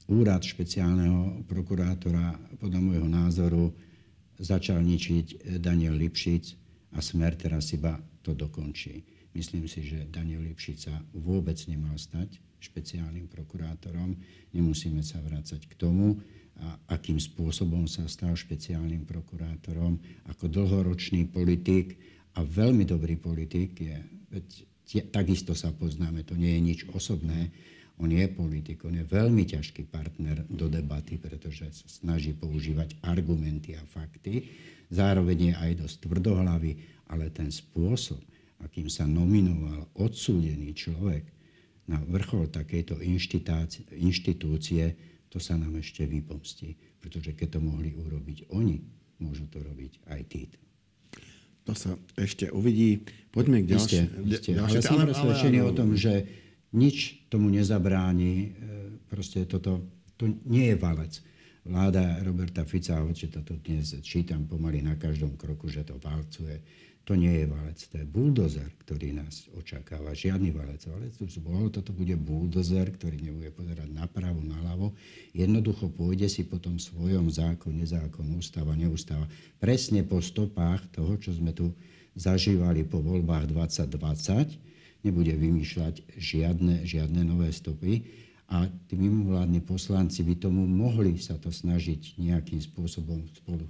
úrad 0.08 0.40
špeciálneho 0.40 1.44
prokurátora 1.44 2.34
podľa 2.56 2.80
môjho 2.80 3.08
názoru 3.08 3.64
začal 4.38 4.80
ničiť 4.82 5.26
eh, 5.34 5.36
Daniel 5.58 5.98
Lipšic 5.98 6.44
a 6.96 7.04
Smer 7.04 7.36
teraz 7.36 7.74
iba 7.74 7.98
to 8.24 8.32
dokončí. 8.32 9.04
Myslím 9.36 9.68
si, 9.68 9.84
že 9.84 10.08
Daniel 10.08 10.40
Lipšica 10.42 10.94
vôbec 11.14 11.60
nemal 11.68 11.94
stať 12.00 12.40
špeciálnym 12.58 13.30
prokurátorom. 13.30 14.18
Nemusíme 14.50 15.04
sa 15.04 15.22
vrácať 15.22 15.68
k 15.70 15.74
tomu, 15.78 16.18
a 16.58 16.98
akým 16.98 17.22
spôsobom 17.22 17.86
sa 17.86 18.10
stal 18.10 18.34
špeciálnym 18.34 19.06
prokurátorom. 19.06 20.02
Ako 20.26 20.50
dlhoročný 20.50 21.30
politik 21.30 21.94
a 22.34 22.42
veľmi 22.42 22.82
dobrý 22.82 23.14
politik 23.14 23.78
je, 23.78 23.98
veď 24.34 24.46
takisto 25.14 25.54
sa 25.54 25.70
poznáme, 25.70 26.26
to 26.26 26.34
nie 26.34 26.58
je 26.58 26.60
nič 26.60 26.80
osobné, 26.90 27.54
on 27.98 28.10
je 28.10 28.26
politik, 28.30 28.86
on 28.86 28.94
je 28.94 29.02
veľmi 29.02 29.42
ťažký 29.42 29.90
partner 29.90 30.46
do 30.46 30.70
debaty, 30.70 31.18
pretože 31.18 31.66
sa 31.74 31.86
snaží 31.90 32.30
používať 32.30 32.94
argumenty 33.02 33.74
a 33.74 33.82
fakty. 33.82 34.46
Zároveň 34.88 35.52
je 35.52 35.54
aj 35.58 35.72
dosť 35.84 35.96
tvrdohlavý, 36.06 36.72
ale 37.10 37.34
ten 37.34 37.50
spôsob, 37.50 38.22
akým 38.62 38.86
sa 38.86 39.04
nominoval 39.04 39.90
odsúdený 39.98 40.72
človek 40.78 41.26
na 41.90 41.98
vrchol 42.06 42.48
takejto 42.48 43.02
inštitúcie, 43.98 44.84
to 45.28 45.42
sa 45.42 45.58
nám 45.58 45.76
ešte 45.82 46.06
vypomstí. 46.06 46.78
Pretože 47.02 47.34
keď 47.34 47.58
to 47.58 47.60
mohli 47.60 47.92
urobiť 47.94 48.48
oni, 48.54 48.78
môžu 49.18 49.50
to 49.50 49.58
robiť 49.58 49.92
aj 50.06 50.20
títo. 50.30 50.58
To 51.68 51.76
sa 51.76 52.00
ešte 52.16 52.48
uvidí. 52.48 53.04
Poďme 53.28 53.60
k 53.60 53.76
ďalšie, 53.76 54.00
ďalšie, 54.24 54.52
ale 54.56 54.80
som 54.80 55.04
presvedčený 55.04 55.58
o 55.68 55.72
tom, 55.76 55.92
že 55.92 56.24
nič 56.72 57.28
tomu 57.32 57.48
nezabráni. 57.48 58.32
E, 58.34 58.48
proste 59.08 59.48
toto, 59.48 59.84
to 60.20 60.28
nie 60.44 60.72
je 60.72 60.76
valec. 60.76 61.12
Vláda 61.68 62.24
Roberta 62.24 62.64
Fica, 62.64 62.96
hoci 63.04 63.28
toto 63.28 63.52
dnes 63.60 63.92
čítam 64.00 64.48
pomaly 64.48 64.80
na 64.80 64.96
každom 64.96 65.36
kroku, 65.36 65.68
že 65.68 65.84
to 65.84 66.00
valcuje, 66.00 66.64
to 67.04 67.16
nie 67.16 67.40
je 67.40 67.46
valec, 67.48 67.76
to 67.88 67.96
je 68.00 68.04
buldozer, 68.04 68.68
ktorý 68.84 69.16
nás 69.16 69.48
očakáva. 69.56 70.12
Žiadny 70.12 70.52
valec. 70.52 70.84
Valec 70.84 71.16
už 71.16 71.40
bol, 71.40 71.72
toto 71.72 71.96
bude 71.96 72.16
buldozer, 72.20 72.88
ktorý 72.92 73.20
nebude 73.20 73.48
pozerať 73.48 73.88
napravo, 73.88 74.44
naľavo. 74.44 74.92
Jednoducho 75.32 75.88
pôjde 75.88 76.28
si 76.28 76.44
po 76.44 76.60
tom 76.60 76.76
svojom 76.76 77.32
zákon, 77.32 77.72
nezákon, 77.72 78.28
ústava, 78.36 78.76
neústava. 78.76 79.24
Presne 79.56 80.04
po 80.04 80.20
stopách 80.20 80.84
toho, 80.92 81.16
čo 81.16 81.32
sme 81.32 81.56
tu 81.56 81.72
zažívali 82.12 82.84
po 82.84 83.00
voľbách 83.00 83.48
2020. 83.56 84.67
Nebude 85.06 85.34
vymýšľať 85.34 86.18
žiadne, 86.18 86.82
žiadne 86.82 87.22
nové 87.22 87.54
stopy. 87.54 88.06
A 88.48 88.64
tí 88.88 88.96
mimovládni 88.96 89.60
poslanci 89.60 90.24
by 90.24 90.34
tomu 90.40 90.64
mohli 90.64 91.20
sa 91.20 91.36
to 91.36 91.52
snažiť 91.52 92.16
nejakým 92.16 92.58
spôsobom 92.64 93.28
spolu 93.36 93.68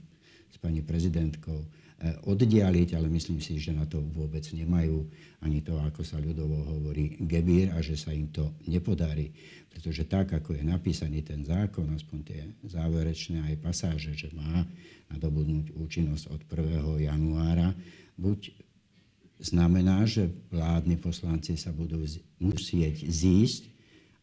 s 0.49 0.57
pani 0.63 0.81
prezidentkou 0.81 1.67
Eh, 1.99 2.15
oddialiť, 2.31 2.95
ale 2.95 3.11
myslím 3.11 3.43
si, 3.43 3.59
že 3.59 3.75
na 3.75 3.83
to 3.83 3.99
vôbec 3.99 4.47
nemajú 4.55 5.03
ani 5.43 5.67
to, 5.67 5.75
ako 5.83 6.07
sa 6.07 6.23
ľudovo 6.23 6.63
hovorí, 6.63 7.19
gebír 7.27 7.75
a 7.75 7.83
že 7.83 7.99
sa 7.99 8.15
im 8.15 8.31
to 8.31 8.55
nepodarí. 8.71 9.35
Pretože 9.67 10.07
tak, 10.07 10.31
ako 10.31 10.55
je 10.55 10.63
napísaný 10.63 11.27
ten 11.27 11.43
zákon, 11.43 11.91
aspoň 11.91 12.19
tie 12.23 12.41
záverečné 12.71 13.51
aj 13.51 13.55
pasáže, 13.59 14.15
že 14.15 14.31
má 14.31 14.63
nadobudnúť 15.11 15.75
účinnosť 15.75 16.31
od 16.31 16.41
1. 16.47 17.03
januára, 17.11 17.75
buď 18.15 18.55
znamená, 19.39 20.05
že 20.05 20.31
vládni 20.51 20.99
poslanci 20.99 21.55
sa 21.55 21.71
budú 21.71 22.03
musieť 22.43 23.07
zísť 23.07 23.79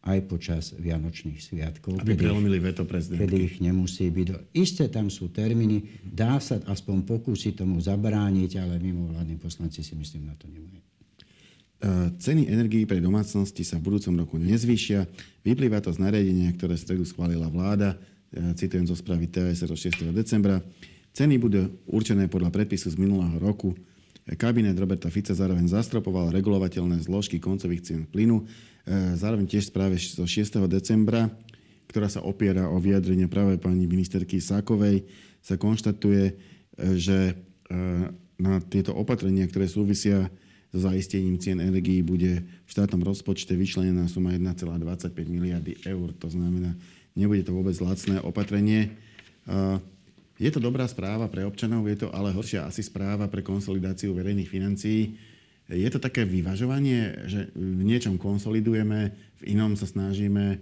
aj 0.06 0.18
počas 0.30 0.64
Vianočných 0.78 1.42
sviatkov. 1.42 1.98
Aby 1.98 2.14
prelomili 2.14 2.62
veto 2.62 2.86
prezidentky. 2.86 3.26
Kedy 3.26 3.36
ich 3.42 3.56
nemusí 3.58 4.06
byť. 4.06 4.54
Isté 4.54 4.86
tam 4.86 5.10
sú 5.10 5.34
termíny, 5.34 5.82
dá 6.06 6.38
sa 6.38 6.62
aspoň 6.62 7.02
pokúsiť 7.02 7.66
tomu 7.66 7.82
zabrániť, 7.82 8.62
ale 8.62 8.78
mimovládni 8.78 9.34
poslanci 9.42 9.82
si 9.82 9.98
myslím 9.98 10.30
na 10.30 10.38
to 10.38 10.46
nemajú. 10.46 10.78
E, 10.78 11.90
ceny 12.22 12.46
energií 12.46 12.86
pre 12.86 13.02
domácnosti 13.02 13.66
sa 13.66 13.82
v 13.82 13.90
budúcom 13.90 14.14
roku 14.14 14.38
nezvýšia. 14.38 15.10
Vyplýva 15.42 15.82
to 15.82 15.90
z 15.90 15.98
nariadenia, 15.98 16.54
ktoré 16.54 16.78
stredu 16.78 17.02
schválila 17.02 17.50
vláda. 17.50 17.98
E, 18.30 18.54
citujem 18.54 18.86
zo 18.86 18.94
správy 18.94 19.26
TVS 19.26 19.66
6. 19.66 20.14
decembra. 20.14 20.62
Ceny 21.18 21.34
budú 21.42 21.66
určené 21.90 22.30
podľa 22.30 22.54
predpisu 22.54 22.94
z 22.94 22.96
minulého 23.00 23.42
roku. 23.42 23.74
Kabinet 24.34 24.74
Roberta 24.74 25.06
Fica 25.06 25.30
zároveň 25.30 25.70
zastropoval 25.70 26.34
regulovateľné 26.34 26.98
zložky 26.98 27.38
koncových 27.38 27.86
cien 27.86 28.02
plynu 28.10 28.42
E, 28.86 29.18
zároveň 29.18 29.50
tiež 29.50 29.74
správe 29.74 29.98
zo 29.98 30.22
6. 30.22 30.62
decembra, 30.70 31.26
ktorá 31.90 32.06
sa 32.06 32.22
opiera 32.22 32.70
o 32.70 32.78
vyjadrenie 32.78 33.26
práve 33.26 33.58
pani 33.58 33.90
ministerky 33.90 34.38
Sákovej, 34.38 35.02
sa 35.42 35.58
konštatuje, 35.58 36.22
e, 36.30 36.32
že 36.94 37.34
e, 37.66 37.74
na 38.38 38.62
tieto 38.62 38.94
opatrenia, 38.94 39.50
ktoré 39.50 39.66
súvisia 39.66 40.30
so 40.70 40.78
zaistením 40.78 41.42
cien 41.42 41.58
energií, 41.58 41.98
bude 42.06 42.46
v 42.46 42.70
štátnom 42.70 43.02
rozpočte 43.02 43.58
vyčlenená 43.58 44.06
suma 44.06 44.30
1,25 44.38 45.10
miliardy 45.26 45.82
eur. 45.82 46.14
To 46.22 46.30
znamená, 46.30 46.78
nebude 47.18 47.42
to 47.42 47.54
vôbec 47.54 47.74
lacné 47.82 48.22
opatrenie. 48.22 48.94
Je 50.36 50.52
to 50.52 50.60
dobrá 50.60 50.84
správa 50.84 51.28
pre 51.32 51.48
občanov, 51.48 51.88
je 51.88 52.04
to 52.04 52.08
ale 52.12 52.32
horšia 52.32 52.68
asi 52.68 52.84
správa 52.84 53.24
pre 53.28 53.40
konsolidáciu 53.40 54.12
verejných 54.12 54.52
financií 54.52 55.16
je 55.66 55.88
to 55.90 55.98
také 55.98 56.22
vyvažovanie, 56.22 57.26
že 57.26 57.50
v 57.58 57.82
niečom 57.82 58.22
konsolidujeme, 58.22 59.10
v 59.10 59.42
inom 59.50 59.74
sa 59.74 59.90
snažíme 59.90 60.44
e, 60.54 60.58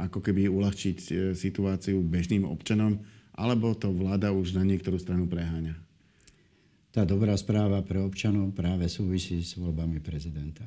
ako 0.00 0.24
keby 0.24 0.48
uľahčiť 0.48 0.98
e, 1.12 1.14
situáciu 1.36 2.00
bežným 2.00 2.48
občanom, 2.48 2.96
alebo 3.36 3.76
to 3.76 3.92
vláda 3.92 4.32
už 4.32 4.56
na 4.56 4.64
niektorú 4.64 4.96
stranu 4.96 5.28
preháňa? 5.28 5.76
Tá 6.96 7.04
dobrá 7.04 7.36
správa 7.36 7.84
pre 7.84 8.00
občanov 8.00 8.56
práve 8.56 8.88
súvisí 8.88 9.44
s 9.44 9.60
voľbami 9.60 10.00
prezidenta. 10.00 10.64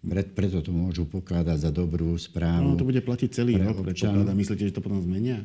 Pre, 0.00 0.22
preto 0.30 0.62
to 0.62 0.70
môžu 0.70 1.10
pokladať 1.10 1.66
za 1.66 1.70
dobrú 1.74 2.14
správu. 2.14 2.72
No, 2.72 2.78
to 2.78 2.86
bude 2.86 3.02
platiť 3.02 3.28
celý 3.34 3.58
rok, 3.58 3.82
predpokladá. 3.82 4.30
Myslíte, 4.38 4.70
že 4.70 4.76
to 4.78 4.86
potom 4.86 5.02
zmenia? 5.02 5.42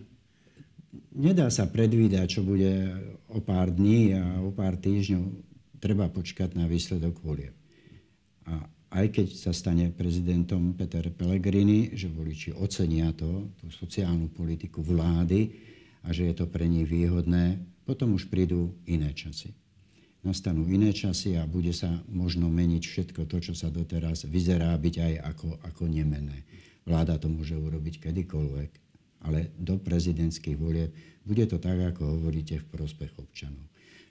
Nedá 1.16 1.48
sa 1.52 1.68
predvídať, 1.70 2.40
čo 2.40 2.42
bude 2.44 2.92
o 3.32 3.40
pár 3.40 3.72
dní 3.72 4.16
a 4.16 4.44
o 4.44 4.52
pár 4.52 4.76
týždňov 4.80 5.24
treba 5.80 6.10
počkať 6.10 6.58
na 6.58 6.66
výsledok 6.66 7.22
volieb. 7.22 7.56
A 8.46 8.66
aj 8.96 9.12
keď 9.12 9.28
sa 9.36 9.52
stane 9.52 9.92
prezidentom 9.92 10.72
Peter 10.78 11.04
Pellegrini, 11.12 11.92
že 11.94 12.08
voliči 12.08 12.56
ocenia 12.56 13.12
to, 13.12 13.52
tú 13.60 13.68
sociálnu 13.68 14.32
politiku 14.32 14.80
vlády 14.80 15.52
a 16.06 16.16
že 16.16 16.32
je 16.32 16.36
to 16.38 16.46
pre 16.48 16.64
nich 16.70 16.88
výhodné, 16.88 17.60
potom 17.84 18.16
už 18.16 18.32
prídu 18.32 18.74
iné 18.88 19.12
časy. 19.12 19.52
Nastanú 20.26 20.66
iné 20.66 20.90
časy 20.90 21.38
a 21.38 21.46
bude 21.46 21.70
sa 21.70 22.02
možno 22.10 22.50
meniť 22.50 22.82
všetko 22.82 23.30
to, 23.30 23.38
čo 23.46 23.54
sa 23.54 23.70
doteraz 23.70 24.26
vyzerá 24.26 24.74
byť 24.74 24.96
aj 24.98 25.14
ako, 25.22 25.50
ako 25.62 25.84
nemené. 25.86 26.48
Vláda 26.86 27.22
to 27.22 27.30
môže 27.30 27.54
urobiť 27.54 28.10
kedykoľvek, 28.10 28.85
ale 29.26 29.52
do 29.58 29.82
prezidentských 29.82 30.58
volieb 30.58 30.94
bude 31.26 31.44
to 31.50 31.58
tak, 31.58 31.82
ako 31.82 32.22
hovoríte, 32.22 32.62
v 32.62 32.70
prospech 32.70 33.18
občanov 33.18 33.66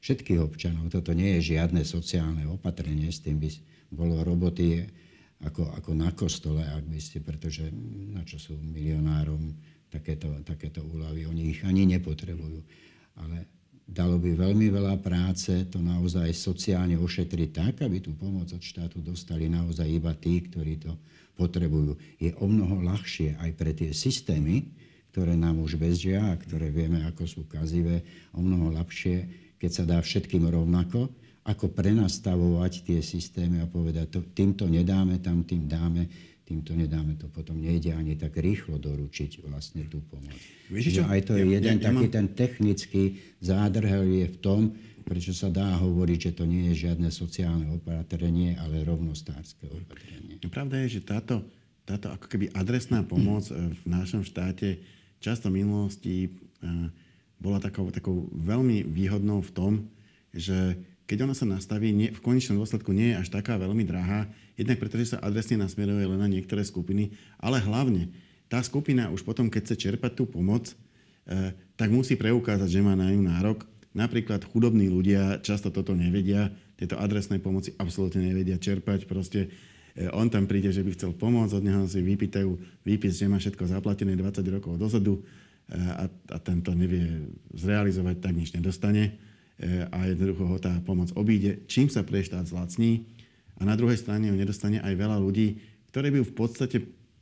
všetkých 0.05 0.41
občanov. 0.45 0.93
Toto 0.93 1.17
nie 1.17 1.41
je 1.41 1.57
žiadne 1.57 1.81
sociálne 1.81 2.45
opatrenie, 2.45 3.09
s 3.09 3.25
tým 3.25 3.41
by 3.41 3.49
bolo 3.89 4.21
roboty 4.21 4.85
ako, 5.41 5.73
ako 5.81 5.91
na 5.97 6.13
kostole, 6.13 6.61
ak 6.61 6.85
by 6.85 7.01
ste, 7.01 7.25
pretože 7.25 7.73
na 8.13 8.21
čo 8.29 8.37
sú 8.37 8.53
milionárom 8.61 9.57
takéto, 9.89 10.29
takéto 10.45 10.85
úlavy, 10.85 11.25
oni 11.25 11.57
ich 11.57 11.65
ani 11.65 11.89
nepotrebujú. 11.89 12.61
Ale 13.17 13.49
dalo 13.89 14.21
by 14.21 14.37
veľmi 14.37 14.69
veľa 14.69 15.01
práce 15.01 15.65
to 15.73 15.81
naozaj 15.81 16.29
sociálne 16.37 17.01
ošetriť 17.01 17.51
tak, 17.53 17.75
aby 17.81 18.05
tú 18.05 18.13
pomoc 18.13 18.53
od 18.53 18.61
štátu 18.61 19.01
dostali 19.01 19.49
naozaj 19.49 19.89
iba 19.89 20.13
tí, 20.13 20.45
ktorí 20.45 20.85
to 20.85 20.93
potrebujú. 21.33 21.97
Je 22.21 22.37
o 22.37 22.45
mnoho 22.45 22.85
ľahšie 22.85 23.41
aj 23.41 23.51
pre 23.57 23.73
tie 23.73 23.97
systémy, 23.97 24.69
ktoré 25.15 25.39
nám 25.39 25.63
už 25.63 25.79
bežia 25.79 26.19
a 26.19 26.35
ktoré 26.35 26.75
vieme, 26.75 27.07
ako 27.07 27.23
sú 27.23 27.41
kazivé, 27.47 28.03
o 28.35 28.43
mnoho 28.43 28.75
ľahšie 28.75 29.45
keď 29.65 29.71
sa 29.73 29.85
dá 29.89 29.97
všetkým 29.97 30.45
rovnako, 30.45 31.09
ako 31.49 31.73
prenastavovať 31.73 32.85
tie 32.85 33.01
systémy 33.01 33.65
a 33.65 33.67
povedať, 33.69 34.13
to, 34.13 34.21
týmto 34.37 34.69
nedáme, 34.69 35.25
tam 35.25 35.41
tým 35.41 35.65
dáme, 35.65 36.05
týmto 36.45 36.77
nedáme, 36.77 37.17
to 37.17 37.33
potom 37.33 37.57
nejde 37.57 37.97
ani 37.97 38.13
tak 38.21 38.37
rýchlo 38.37 38.77
doručiť 38.77 39.41
vlastne 39.49 39.89
tú 39.89 40.05
pomoc. 40.05 40.37
Víš, 40.69 40.93
Čiže 40.93 41.09
aj 41.09 41.21
to 41.25 41.33
je 41.41 41.49
ja, 41.49 41.53
jeden 41.57 41.77
ja, 41.77 41.81
ja 41.81 41.87
taký 41.89 42.07
mám... 42.09 42.13
ten 42.13 42.27
technický 42.37 43.03
zádrhel 43.41 44.05
je 44.05 44.27
v 44.29 44.39
tom, 44.45 44.61
prečo 45.05 45.33
sa 45.33 45.49
dá 45.49 45.81
hovoriť, 45.81 46.19
že 46.29 46.33
to 46.37 46.45
nie 46.45 46.73
je 46.73 46.89
žiadne 46.89 47.09
sociálne 47.09 47.73
opatrenie, 47.73 48.61
ale 48.61 48.85
rovnostárske 48.85 49.65
opatrenie. 49.69 50.41
Pravda 50.45 50.85
je, 50.85 51.01
že 51.01 51.09
táto, 51.09 51.41
táto 51.89 52.13
ako 52.13 52.29
keby 52.29 52.53
adresná 52.53 53.01
pomoc 53.01 53.49
e, 53.49 53.73
v 53.73 53.85
našom 53.89 54.25
štáte 54.25 54.81
často 55.25 55.49
v 55.49 55.65
minulosti 55.65 56.29
e, 56.29 56.29
bola 57.41 57.57
takou, 57.57 57.89
takou 57.89 58.29
veľmi 58.37 58.85
výhodnou 58.85 59.41
v 59.41 59.55
tom, 59.57 59.73
že 60.37 60.77
keď 61.09 61.29
ona 61.29 61.35
sa 61.37 61.49
nastaví, 61.49 61.93
nie, 61.93 62.13
v 62.13 62.21
konečnom 62.21 62.61
dôsledku 62.61 62.93
nie 62.93 63.13
je 63.13 63.21
až 63.25 63.29
taká 63.33 63.57
veľmi 63.57 63.85
drahá, 63.89 64.29
jednak 64.57 64.81
pretože 64.81 65.17
sa 65.17 65.21
adresne 65.25 65.61
nasmeruje 65.61 66.05
len 66.05 66.21
na 66.21 66.29
niektoré 66.29 66.65
skupiny, 66.65 67.17
ale 67.41 67.61
hlavne 67.61 68.13
tá 68.49 68.61
skupina 68.61 69.09
už 69.13 69.25
potom, 69.25 69.49
keď 69.49 69.61
chce 69.69 69.77
čerpať 69.89 70.13
tú 70.17 70.25
pomoc, 70.29 70.73
eh, 71.29 71.53
tak 71.77 71.89
musí 71.93 72.17
preukázať, 72.17 72.69
že 72.69 72.85
má 72.85 72.97
na 72.97 73.13
ňu 73.13 73.25
nárok. 73.25 73.65
Napríklad 73.95 74.43
chudobní 74.49 74.91
ľudia 74.91 75.39
často 75.41 75.71
toto 75.71 75.95
nevedia, 75.95 76.51
tieto 76.75 76.99
adresné 76.99 77.39
pomoci 77.39 77.71
absolútne 77.79 78.27
nevedia 78.27 78.59
čerpať. 78.59 79.07
Proste 79.07 79.55
on 80.11 80.27
tam 80.27 80.51
príde, 80.51 80.75
že 80.75 80.83
by 80.83 80.91
chcel 80.99 81.15
pomôcť, 81.15 81.55
od 81.55 81.65
neho 81.65 81.83
si 81.87 82.03
vypýtajú 82.03 82.51
výpis, 82.83 83.15
že 83.15 83.31
má 83.31 83.39
všetko 83.39 83.71
zaplatené 83.71 84.19
20 84.19 84.43
rokov 84.51 84.75
dozadu 84.75 85.23
eh, 85.23 85.79
a, 85.79 86.11
a 86.11 86.37
tento 86.43 86.75
nevie 86.75 87.31
zrealizovať, 87.55 88.17
tak 88.19 88.33
nič 88.35 88.51
nedostane 88.55 89.15
E, 89.55 89.87
a 89.87 90.11
jednoducho 90.11 90.51
ho 90.51 90.59
tá 90.59 90.75
pomoc 90.83 91.15
obíde, 91.15 91.63
čím 91.71 91.87
sa 91.87 92.03
pre 92.03 92.19
štát 92.19 92.43
zlacní 92.43 93.07
a 93.55 93.63
na 93.63 93.79
druhej 93.79 93.95
strane 93.95 94.27
ju 94.27 94.35
nedostane 94.35 94.83
aj 94.83 94.99
veľa 94.99 95.23
ľudí, 95.23 95.63
ktorí 95.95 96.11
by 96.11 96.17
ju 96.19 96.27
v 96.27 96.35
podstate 96.35 96.77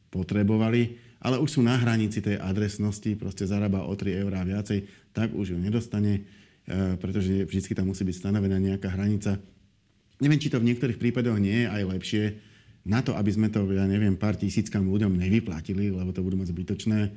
potrebovali, 0.09 0.97
ale 1.21 1.37
už 1.37 1.61
sú 1.61 1.61
na 1.61 1.77
hranici 1.77 2.25
tej 2.25 2.41
adresnosti, 2.41 3.21
proste 3.21 3.45
zarába 3.45 3.85
o 3.85 3.93
3 3.93 4.25
eurá 4.25 4.41
viacej, 4.49 4.89
tak 5.13 5.37
už 5.37 5.53
ju 5.53 5.59
nedostane, 5.61 6.25
e, 6.65 6.97
pretože 6.97 7.45
vždy 7.45 7.77
tam 7.77 7.93
musí 7.93 8.01
byť 8.01 8.17
stanovená 8.17 8.57
nejaká 8.57 8.89
hranica. 8.89 9.37
Neviem, 10.17 10.41
či 10.41 10.49
to 10.49 10.57
v 10.57 10.73
niektorých 10.73 10.97
prípadoch 10.97 11.37
nie 11.37 11.63
je 11.63 11.67
aj 11.69 11.83
lepšie, 11.85 12.25
na 12.83 13.01
to, 13.01 13.14
aby 13.14 13.31
sme 13.31 13.49
to, 13.49 13.62
ja 13.71 13.87
neviem, 13.87 14.18
pár 14.18 14.35
tisíckam 14.35 14.90
ľuďom 14.90 15.14
nevyplatili, 15.14 15.95
lebo 15.95 16.11
to 16.11 16.25
budú 16.25 16.42
moc 16.42 16.51
zbytočné, 16.51 17.14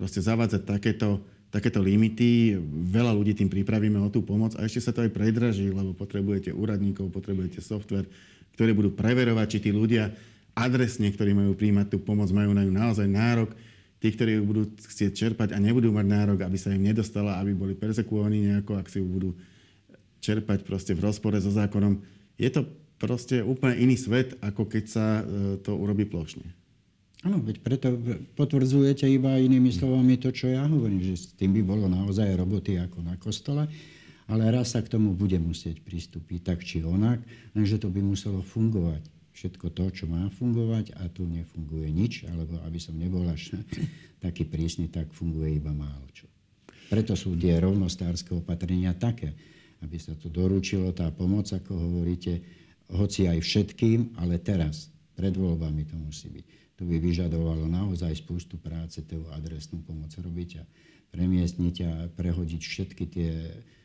proste 0.00 0.24
zavádzať 0.24 0.62
takéto 0.64 1.20
takéto 1.52 1.84
limity, 1.84 2.56
veľa 2.88 3.12
ľudí 3.12 3.36
tým 3.36 3.52
pripravíme 3.52 4.00
o 4.00 4.08
tú 4.08 4.24
pomoc 4.24 4.56
a 4.56 4.64
ešte 4.64 4.88
sa 4.88 4.92
to 4.96 5.04
aj 5.04 5.12
predraží, 5.12 5.68
lebo 5.68 5.92
potrebujete 5.92 6.48
úradníkov, 6.48 7.12
potrebujete 7.12 7.60
software, 7.60 8.08
ktoré 8.56 8.72
budú 8.72 8.96
preverovať, 8.96 9.46
či 9.52 9.58
tí 9.68 9.70
ľudia 9.70 10.08
adresne, 10.56 11.12
ktorí 11.12 11.36
majú 11.36 11.52
príjmať 11.52 11.92
tú 11.92 12.00
pomoc, 12.00 12.32
majú 12.32 12.56
na 12.56 12.64
ňu 12.64 12.72
naozaj 12.72 13.04
nárok. 13.04 13.52
Tí, 14.00 14.10
ktorí 14.10 14.40
ju 14.40 14.42
budú 14.42 14.62
chcieť 14.82 15.12
čerpať 15.14 15.48
a 15.54 15.62
nebudú 15.62 15.92
mať 15.94 16.06
nárok, 16.08 16.38
aby 16.42 16.58
sa 16.58 16.74
im 16.74 16.82
nedostala, 16.82 17.38
aby 17.38 17.54
boli 17.54 17.78
persekuovaní 17.78 18.50
nejako, 18.50 18.74
ak 18.80 18.90
si 18.90 18.98
ju 18.98 19.06
budú 19.06 19.30
čerpať 20.18 20.66
proste 20.66 20.96
v 20.96 21.06
rozpore 21.06 21.38
so 21.38 21.54
zákonom. 21.54 22.02
Je 22.34 22.50
to 22.50 22.66
proste 23.02 23.42
úplne 23.42 23.74
iný 23.82 23.98
svet, 23.98 24.38
ako 24.38 24.70
keď 24.70 24.84
sa 24.86 25.06
e, 25.18 25.22
to 25.58 25.74
urobí 25.74 26.06
plošne. 26.06 26.46
Áno, 27.26 27.42
veď 27.42 27.62
preto 27.62 27.90
potvrdzujete 28.38 29.10
iba 29.10 29.38
inými 29.38 29.74
slovami 29.74 30.18
to, 30.18 30.30
čo 30.30 30.50
ja 30.50 30.66
hovorím, 30.66 31.02
že 31.02 31.14
s 31.18 31.24
tým 31.34 31.54
by 31.58 31.62
bolo 31.66 31.90
naozaj 31.90 32.30
roboty 32.38 32.78
ako 32.78 33.02
na 33.02 33.14
kostole, 33.18 33.66
ale 34.30 34.42
raz 34.50 34.74
sa 34.74 34.82
k 34.82 34.90
tomu 34.90 35.14
bude 35.14 35.38
musieť 35.38 35.82
pristúpiť 35.82 36.40
tak 36.42 36.62
či 36.62 36.82
onak, 36.82 37.22
lenže 37.54 37.82
to 37.82 37.90
by 37.90 37.98
muselo 38.02 38.42
fungovať. 38.42 39.02
Všetko 39.32 39.70
to, 39.70 39.84
čo 39.90 40.04
má 40.06 40.30
fungovať 40.34 40.98
a 40.98 41.06
tu 41.10 41.26
nefunguje 41.26 41.88
nič, 41.90 42.26
alebo 42.26 42.58
aby 42.66 42.78
som 42.78 42.94
nebol 42.94 43.22
až 43.30 43.54
taký 44.24 44.46
prísny, 44.46 44.90
tak 44.90 45.10
funguje 45.10 45.58
iba 45.58 45.74
málo 45.74 46.06
čo. 46.14 46.30
Preto 46.90 47.14
sú 47.14 47.38
tie 47.38 47.56
rovnostárske 47.58 48.34
opatrenia 48.34 48.92
také, 48.98 49.32
aby 49.82 49.96
sa 49.98 50.14
tu 50.18 50.26
doručilo 50.30 50.90
tá 50.90 51.10
pomoc, 51.10 51.48
ako 51.50 51.74
hovoríte, 51.74 52.61
hoci 52.92 53.28
aj 53.28 53.40
všetkým, 53.40 54.20
ale 54.20 54.38
teraz, 54.38 54.92
pred 55.12 55.32
voľbami 55.36 55.84
to 55.88 55.96
musí 55.96 56.28
byť 56.28 56.46
to 56.82 56.90
by 56.90 56.98
vyžadovalo 56.98 57.70
naozaj 57.70 58.10
spústu 58.18 58.58
práce 58.58 58.98
tú 59.06 59.22
adresnú 59.30 59.86
pomoc 59.86 60.10
robiť 60.18 60.50
a 60.58 60.64
premiestniť 61.14 61.76
a 61.86 61.92
prehodiť 62.10 62.58
všetky 62.58 63.04
tie 63.06 63.30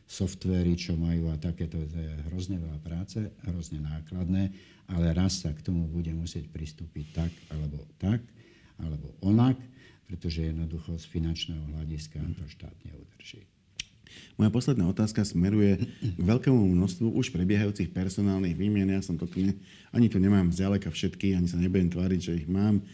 softvery, 0.09 0.73
čo 0.73 0.97
majú 0.97 1.29
a 1.29 1.37
takéto, 1.37 1.77
to 1.77 1.93
je 1.93 2.13
hrozne 2.31 2.57
veľa 2.57 2.81
práce, 2.81 3.21
hrozne 3.45 3.85
nákladné, 3.85 4.49
ale 4.89 5.13
raz 5.13 5.45
sa 5.45 5.53
k 5.53 5.61
tomu 5.61 5.85
bude 5.85 6.09
musieť 6.15 6.49
pristúpiť 6.49 7.05
tak 7.13 7.31
alebo 7.53 7.85
tak, 8.01 8.25
alebo 8.81 9.13
onak, 9.21 9.61
pretože 10.09 10.49
jednoducho 10.49 10.97
z 10.97 11.05
finančného 11.05 11.77
hľadiska 11.77 12.17
to 12.33 12.49
štát 12.49 12.77
neudrží. 12.81 13.45
Moja 14.37 14.53
posledná 14.53 14.85
otázka 14.85 15.25
smeruje 15.25 15.81
k 16.01 16.21
veľkému 16.21 16.57
množstvu 16.77 17.09
už 17.09 17.33
prebiehajúcich 17.33 17.89
personálnych 17.89 18.53
výmien. 18.53 18.85
Ja 18.89 19.01
som 19.01 19.17
to 19.17 19.25
tu 19.25 19.41
ne, 19.41 19.57
ani 19.89 20.07
tu 20.07 20.21
nemám 20.21 20.53
zďaleka 20.53 20.93
všetky, 20.93 21.33
ani 21.33 21.49
sa 21.49 21.57
nebudem 21.57 21.89
tváriť, 21.89 22.19
že 22.21 22.33
ich 22.43 22.47
mám. 22.49 22.85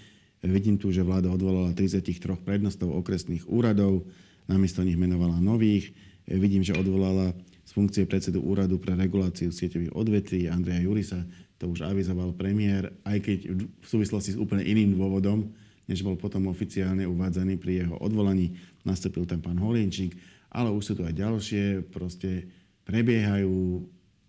Vidím 0.43 0.76
tu, 0.76 0.91
že 0.91 1.04
vláda 1.04 1.32
odvolala 1.32 1.71
33 1.71 2.19
prednostov 2.43 2.91
okresných 2.91 3.47
úradov, 3.47 4.04
namiesto 4.47 4.84
nich 4.84 4.99
menovala 4.99 5.39
nových. 5.39 5.95
Vidím, 6.28 6.63
že 6.63 6.76
odvolala 6.76 7.32
z 7.63 7.71
funkcie 7.71 8.04
predsedu 8.04 8.43
úradu 8.43 8.76
pre 8.80 8.91
reguláciu 8.95 9.52
sieťových 9.52 9.95
odvetví 9.95 10.52
Andreja 10.52 10.84
Jurisa. 10.84 11.23
To 11.63 11.71
už 11.71 11.88
avizoval 11.88 12.36
premiér, 12.36 12.91
aj 13.08 13.23
keď 13.23 13.39
v 13.56 13.88
súvislosti 13.88 14.36
s 14.36 14.39
úplne 14.39 14.67
iným 14.67 14.99
dôvodom, 14.99 15.47
než 15.88 16.04
bol 16.04 16.19
potom 16.19 16.52
oficiálne 16.52 17.08
uvádzaný 17.08 17.56
pri 17.60 17.88
jeho 17.88 17.95
odvolaní. 17.99 18.56
Nastúpil 18.84 19.23
tam 19.23 19.39
pán 19.39 19.60
Holienčík 19.60 20.15
ale 20.54 20.70
už 20.70 20.84
sú 20.86 20.94
tu 20.94 21.04
aj 21.04 21.18
ďalšie, 21.18 21.89
proste 21.89 22.46
prebiehajú 22.86 23.84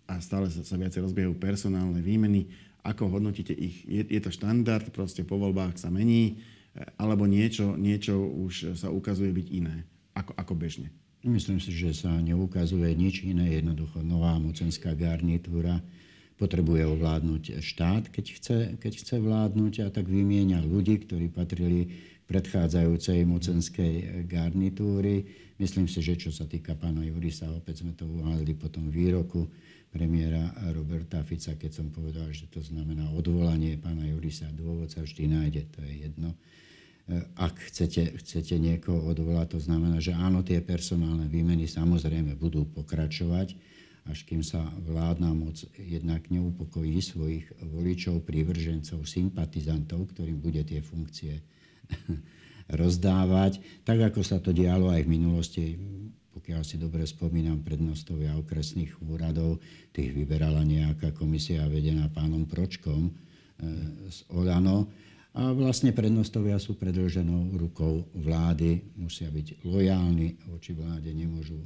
a 0.09 0.17
stále 0.17 0.49
sa, 0.49 0.65
sa 0.65 0.75
viacej 0.75 1.05
rozbiehajú 1.05 1.37
personálne 1.37 2.01
výmeny. 2.01 2.49
Ako 2.81 3.09
hodnotíte 3.09 3.53
ich? 3.53 3.85
Je, 3.85 4.01
je 4.01 4.21
to 4.21 4.33
štandard, 4.33 4.85
proste 4.89 5.21
po 5.21 5.37
voľbách 5.37 5.77
sa 5.77 5.93
mení, 5.93 6.41
e, 6.73 6.81
alebo 6.97 7.25
niečo, 7.29 7.77
niečo 7.77 8.17
už 8.17 8.77
sa 8.77 8.89
ukazuje 8.89 9.29
byť 9.33 9.47
iné, 9.53 9.85
ako, 10.17 10.33
ako 10.37 10.53
bežne? 10.57 10.89
Myslím 11.25 11.57
si, 11.57 11.73
že 11.73 11.89
sa 12.05 12.13
neukazuje 12.21 12.93
nič 12.93 13.25
iné. 13.25 13.57
Jednoducho 13.57 14.05
nová 14.05 14.37
mocenská 14.37 14.93
garnitúra 14.93 15.81
potrebuje 16.35 16.83
ovládnuť 16.83 17.63
štát, 17.63 18.11
keď 18.11 18.25
chce, 18.35 18.57
keď 18.79 18.93
chce 18.99 19.15
vládnuť 19.23 19.73
a 19.83 19.87
tak 19.87 20.11
vymieňa 20.11 20.63
ľudí, 20.67 21.07
ktorí 21.07 21.31
patrili 21.31 21.95
predchádzajúcej 22.25 23.23
mocenskej 23.23 24.25
garnitúry. 24.27 25.23
Myslím 25.55 25.87
si, 25.87 26.03
že 26.03 26.19
čo 26.19 26.33
sa 26.35 26.43
týka 26.43 26.75
pána 26.75 27.05
Jurisa, 27.07 27.47
opäť 27.53 27.85
sme 27.85 27.95
to 27.95 28.03
uvádzali 28.03 28.53
po 28.59 28.67
tom 28.67 28.91
výroku 28.91 29.47
premiéra 29.93 30.51
Roberta 30.75 31.23
Fica, 31.23 31.55
keď 31.55 31.71
som 31.71 31.87
povedal, 31.87 32.27
že 32.35 32.51
to 32.51 32.59
znamená 32.59 33.07
odvolanie 33.15 33.79
pána 33.79 34.03
Jurisa. 34.03 34.51
Dôvod 34.51 34.91
sa 34.91 35.07
vždy 35.07 35.31
nájde, 35.31 35.61
to 35.71 35.79
je 35.87 35.93
jedno. 36.11 36.35
Ak 37.37 37.55
chcete, 37.71 38.17
chcete 38.19 38.57
niekoho 38.57 39.05
odvolať, 39.07 39.55
to 39.55 39.59
znamená, 39.63 40.01
že 40.03 40.11
áno, 40.11 40.43
tie 40.43 40.59
personálne 40.59 41.29
výmeny 41.29 41.69
samozrejme 41.69 42.35
budú 42.35 42.65
pokračovať, 42.65 43.55
až 44.05 44.21
kým 44.21 44.45
sa 44.45 44.61
vládna 44.85 45.33
moc 45.33 45.57
jednak 45.73 46.29
neupokojí 46.29 47.01
svojich 47.01 47.45
voličov, 47.65 48.21
prívržencov, 48.21 49.01
sympatizantov, 49.09 50.13
ktorým 50.13 50.37
bude 50.37 50.61
tie 50.61 50.79
funkcie 50.85 51.41
rozdávať, 52.81 53.61
tak 53.81 54.01
ako 54.05 54.21
sa 54.21 54.37
to 54.37 54.53
dialo 54.53 54.93
aj 54.93 55.01
v 55.05 55.09
minulosti, 55.09 55.65
pokiaľ 56.37 56.61
si 56.61 56.77
dobre 56.77 57.05
spomínam, 57.09 57.65
prednostovia 57.65 58.37
okresných 58.37 59.01
úradov, 59.01 59.57
tých 59.89 60.13
vyberala 60.13 60.61
nejaká 60.61 61.09
komisia 61.15 61.65
vedená 61.65 62.05
pánom 62.13 62.45
Pročkom 62.45 63.09
e, 63.09 63.11
z 64.09 64.17
Olano. 64.33 64.89
A 65.35 65.51
vlastne 65.51 65.91
prednostovia 65.91 66.61
sú 66.61 66.79
predlženou 66.79 67.59
rukou 67.59 68.07
vlády, 68.15 68.95
musia 68.95 69.27
byť 69.27 69.67
lojálni 69.67 70.39
voči 70.47 70.71
vláde, 70.71 71.11
nemôžu 71.11 71.59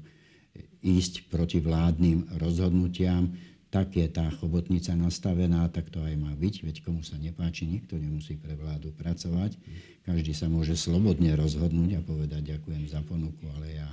ísť 0.80 1.28
proti 1.28 1.60
vládnym 1.60 2.40
rozhodnutiam 2.40 3.36
tak 3.70 3.94
je 3.94 4.10
tá 4.10 4.26
chobotnica 4.42 4.98
nastavená, 4.98 5.70
tak 5.70 5.94
to 5.94 6.02
aj 6.02 6.18
má 6.18 6.34
byť, 6.34 6.66
veď 6.66 6.76
komu 6.82 7.06
sa 7.06 7.22
nepáči, 7.22 7.70
nikto 7.70 8.02
nemusí 8.02 8.34
pre 8.34 8.58
vládu 8.58 8.90
pracovať. 8.98 9.62
Každý 10.10 10.34
sa 10.34 10.50
môže 10.50 10.74
slobodne 10.74 11.38
rozhodnúť 11.38 12.02
a 12.02 12.06
povedať 12.06 12.58
ďakujem 12.58 12.90
za 12.90 13.06
ponuku, 13.06 13.46
ale 13.54 13.78
ja 13.78 13.90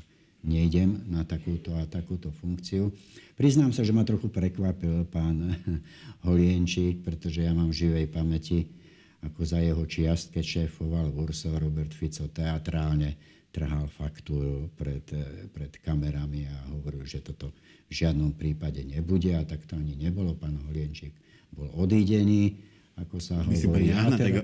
nejdem 0.49 1.05
na 1.13 1.29
takúto 1.29 1.77
a 1.77 1.85
takúto 1.85 2.33
funkciu. 2.33 2.89
Priznám 3.37 3.77
sa, 3.77 3.85
že 3.85 3.93
ma 3.93 4.01
trochu 4.01 4.33
prekvapil 4.33 5.05
pán 5.13 5.53
Holienčík, 6.25 7.05
pretože 7.05 7.45
ja 7.45 7.53
mám 7.53 7.69
v 7.69 7.85
živej 7.85 8.07
pamäti, 8.09 8.73
ako 9.21 9.45
za 9.45 9.61
jeho 9.61 9.85
čiast, 9.85 10.33
keď 10.33 10.45
šéfoval 10.65 11.13
Urso 11.13 11.53
Robert 11.53 11.93
Fico 11.93 12.33
teatrálne 12.33 13.36
trhal 13.57 13.89
faktúru 13.89 14.69
pred, 14.77 15.09
pred 15.49 15.73
kamerami 15.81 16.45
a 16.45 16.57
hovoril, 16.77 17.09
že 17.09 17.25
toto 17.25 17.57
v 17.89 17.93
žiadnom 17.97 18.37
prípade 18.37 18.85
nebude 18.85 19.33
a 19.33 19.49
tak 19.49 19.65
to 19.65 19.81
ani 19.81 19.97
nebolo. 19.97 20.37
Pán 20.37 20.61
Holienčík 20.69 21.17
bol 21.57 21.73
odídený, 21.73 22.61
ako 23.01 23.17
sa 23.17 23.41
hovorí. 23.41 23.89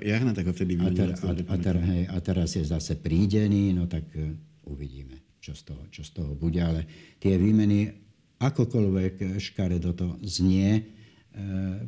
Jahna, 0.01 0.33
tak 0.33 0.49
ho 0.49 0.53
vtedy 0.57 0.81
a, 0.81 0.89
ter, 0.89 1.13
a, 1.13 1.33
a, 1.37 1.57
ter, 1.61 1.77
hej, 1.77 2.03
a 2.09 2.17
teraz 2.25 2.57
je 2.57 2.65
zase 2.65 2.97
prídený, 2.97 3.77
no 3.77 3.85
tak 3.85 4.09
uh, 4.17 4.33
uvidíme, 4.73 5.21
čo 5.45 5.53
z, 5.53 5.69
toho, 5.69 5.83
čo 5.93 6.01
z 6.01 6.11
toho 6.17 6.33
bude. 6.33 6.65
Ale 6.65 6.89
tie 7.21 7.37
výmeny 7.37 7.93
akokoľvek 8.41 9.37
škaredo 9.37 9.93
to 9.93 10.17
znie, 10.25 10.89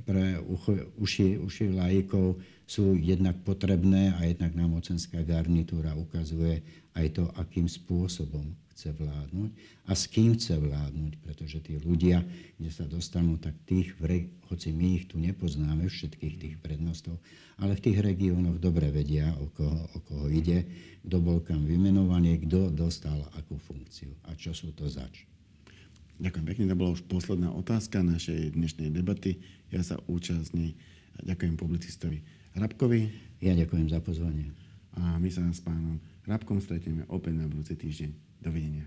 pre 0.09 0.41
uši, 0.97 1.37
uši 1.37 1.65
laikov 1.77 2.41
sú 2.65 2.97
jednak 2.97 3.37
potrebné 3.45 4.17
a 4.17 4.25
jednak 4.25 4.57
nám 4.57 4.73
mocenská 4.81 5.21
garnitúra 5.21 5.93
ukazuje 5.93 6.65
aj 6.97 7.07
to, 7.21 7.25
akým 7.37 7.69
spôsobom 7.69 8.57
chce 8.75 8.91
vládnuť 8.91 9.51
a 9.87 9.93
s 9.95 10.11
kým 10.11 10.35
chce 10.35 10.59
vládnuť, 10.59 11.13
pretože 11.23 11.63
tí 11.63 11.79
ľudia, 11.79 12.27
kde 12.59 12.71
sa 12.75 12.89
dostanú, 12.89 13.39
tak 13.39 13.55
tých, 13.71 13.95
hoci 14.51 14.75
my 14.75 14.99
ich 14.99 15.07
tu 15.07 15.21
nepoznáme, 15.23 15.87
všetkých 15.87 16.35
tých 16.41 16.57
prednostov, 16.59 17.23
ale 17.61 17.79
v 17.79 17.85
tých 17.87 17.99
regiónoch 18.03 18.59
dobre 18.59 18.91
vedia, 18.91 19.31
o 19.39 19.47
koho, 19.55 19.79
o 19.95 19.99
koho 20.03 20.27
ide, 20.27 20.67
kto 21.07 21.17
bol 21.23 21.39
kam 21.45 21.63
vymenovaný, 21.63 22.43
kto 22.49 22.75
dostal 22.75 23.31
akú 23.39 23.61
funkciu 23.63 24.11
a 24.27 24.35
čo 24.35 24.51
sú 24.51 24.75
to 24.75 24.91
zač. 24.91 25.29
Ďakujem 26.19 26.47
pekne, 26.47 26.65
to 26.71 26.79
bola 26.79 26.95
už 26.95 27.07
posledná 27.07 27.51
otázka 27.55 28.03
našej 28.03 28.55
dnešnej 28.55 28.91
debaty. 28.91 29.39
Ja 29.71 29.83
sa 29.83 29.99
účastní. 30.07 30.79
Ďakujem 31.23 31.55
publicistovi 31.55 32.23
Rabkovi. 32.55 33.11
Ja 33.43 33.53
ďakujem 33.59 33.91
za 33.91 33.99
pozvanie. 33.99 34.55
A 34.95 35.19
my 35.19 35.27
sa 35.27 35.43
s 35.51 35.59
pánom 35.59 35.99
Rabkom 36.25 36.63
stretieme 36.63 37.03
opäť 37.11 37.35
na 37.35 37.51
budúci 37.51 37.75
týždeň. 37.75 38.11
Dovidenia. 38.39 38.87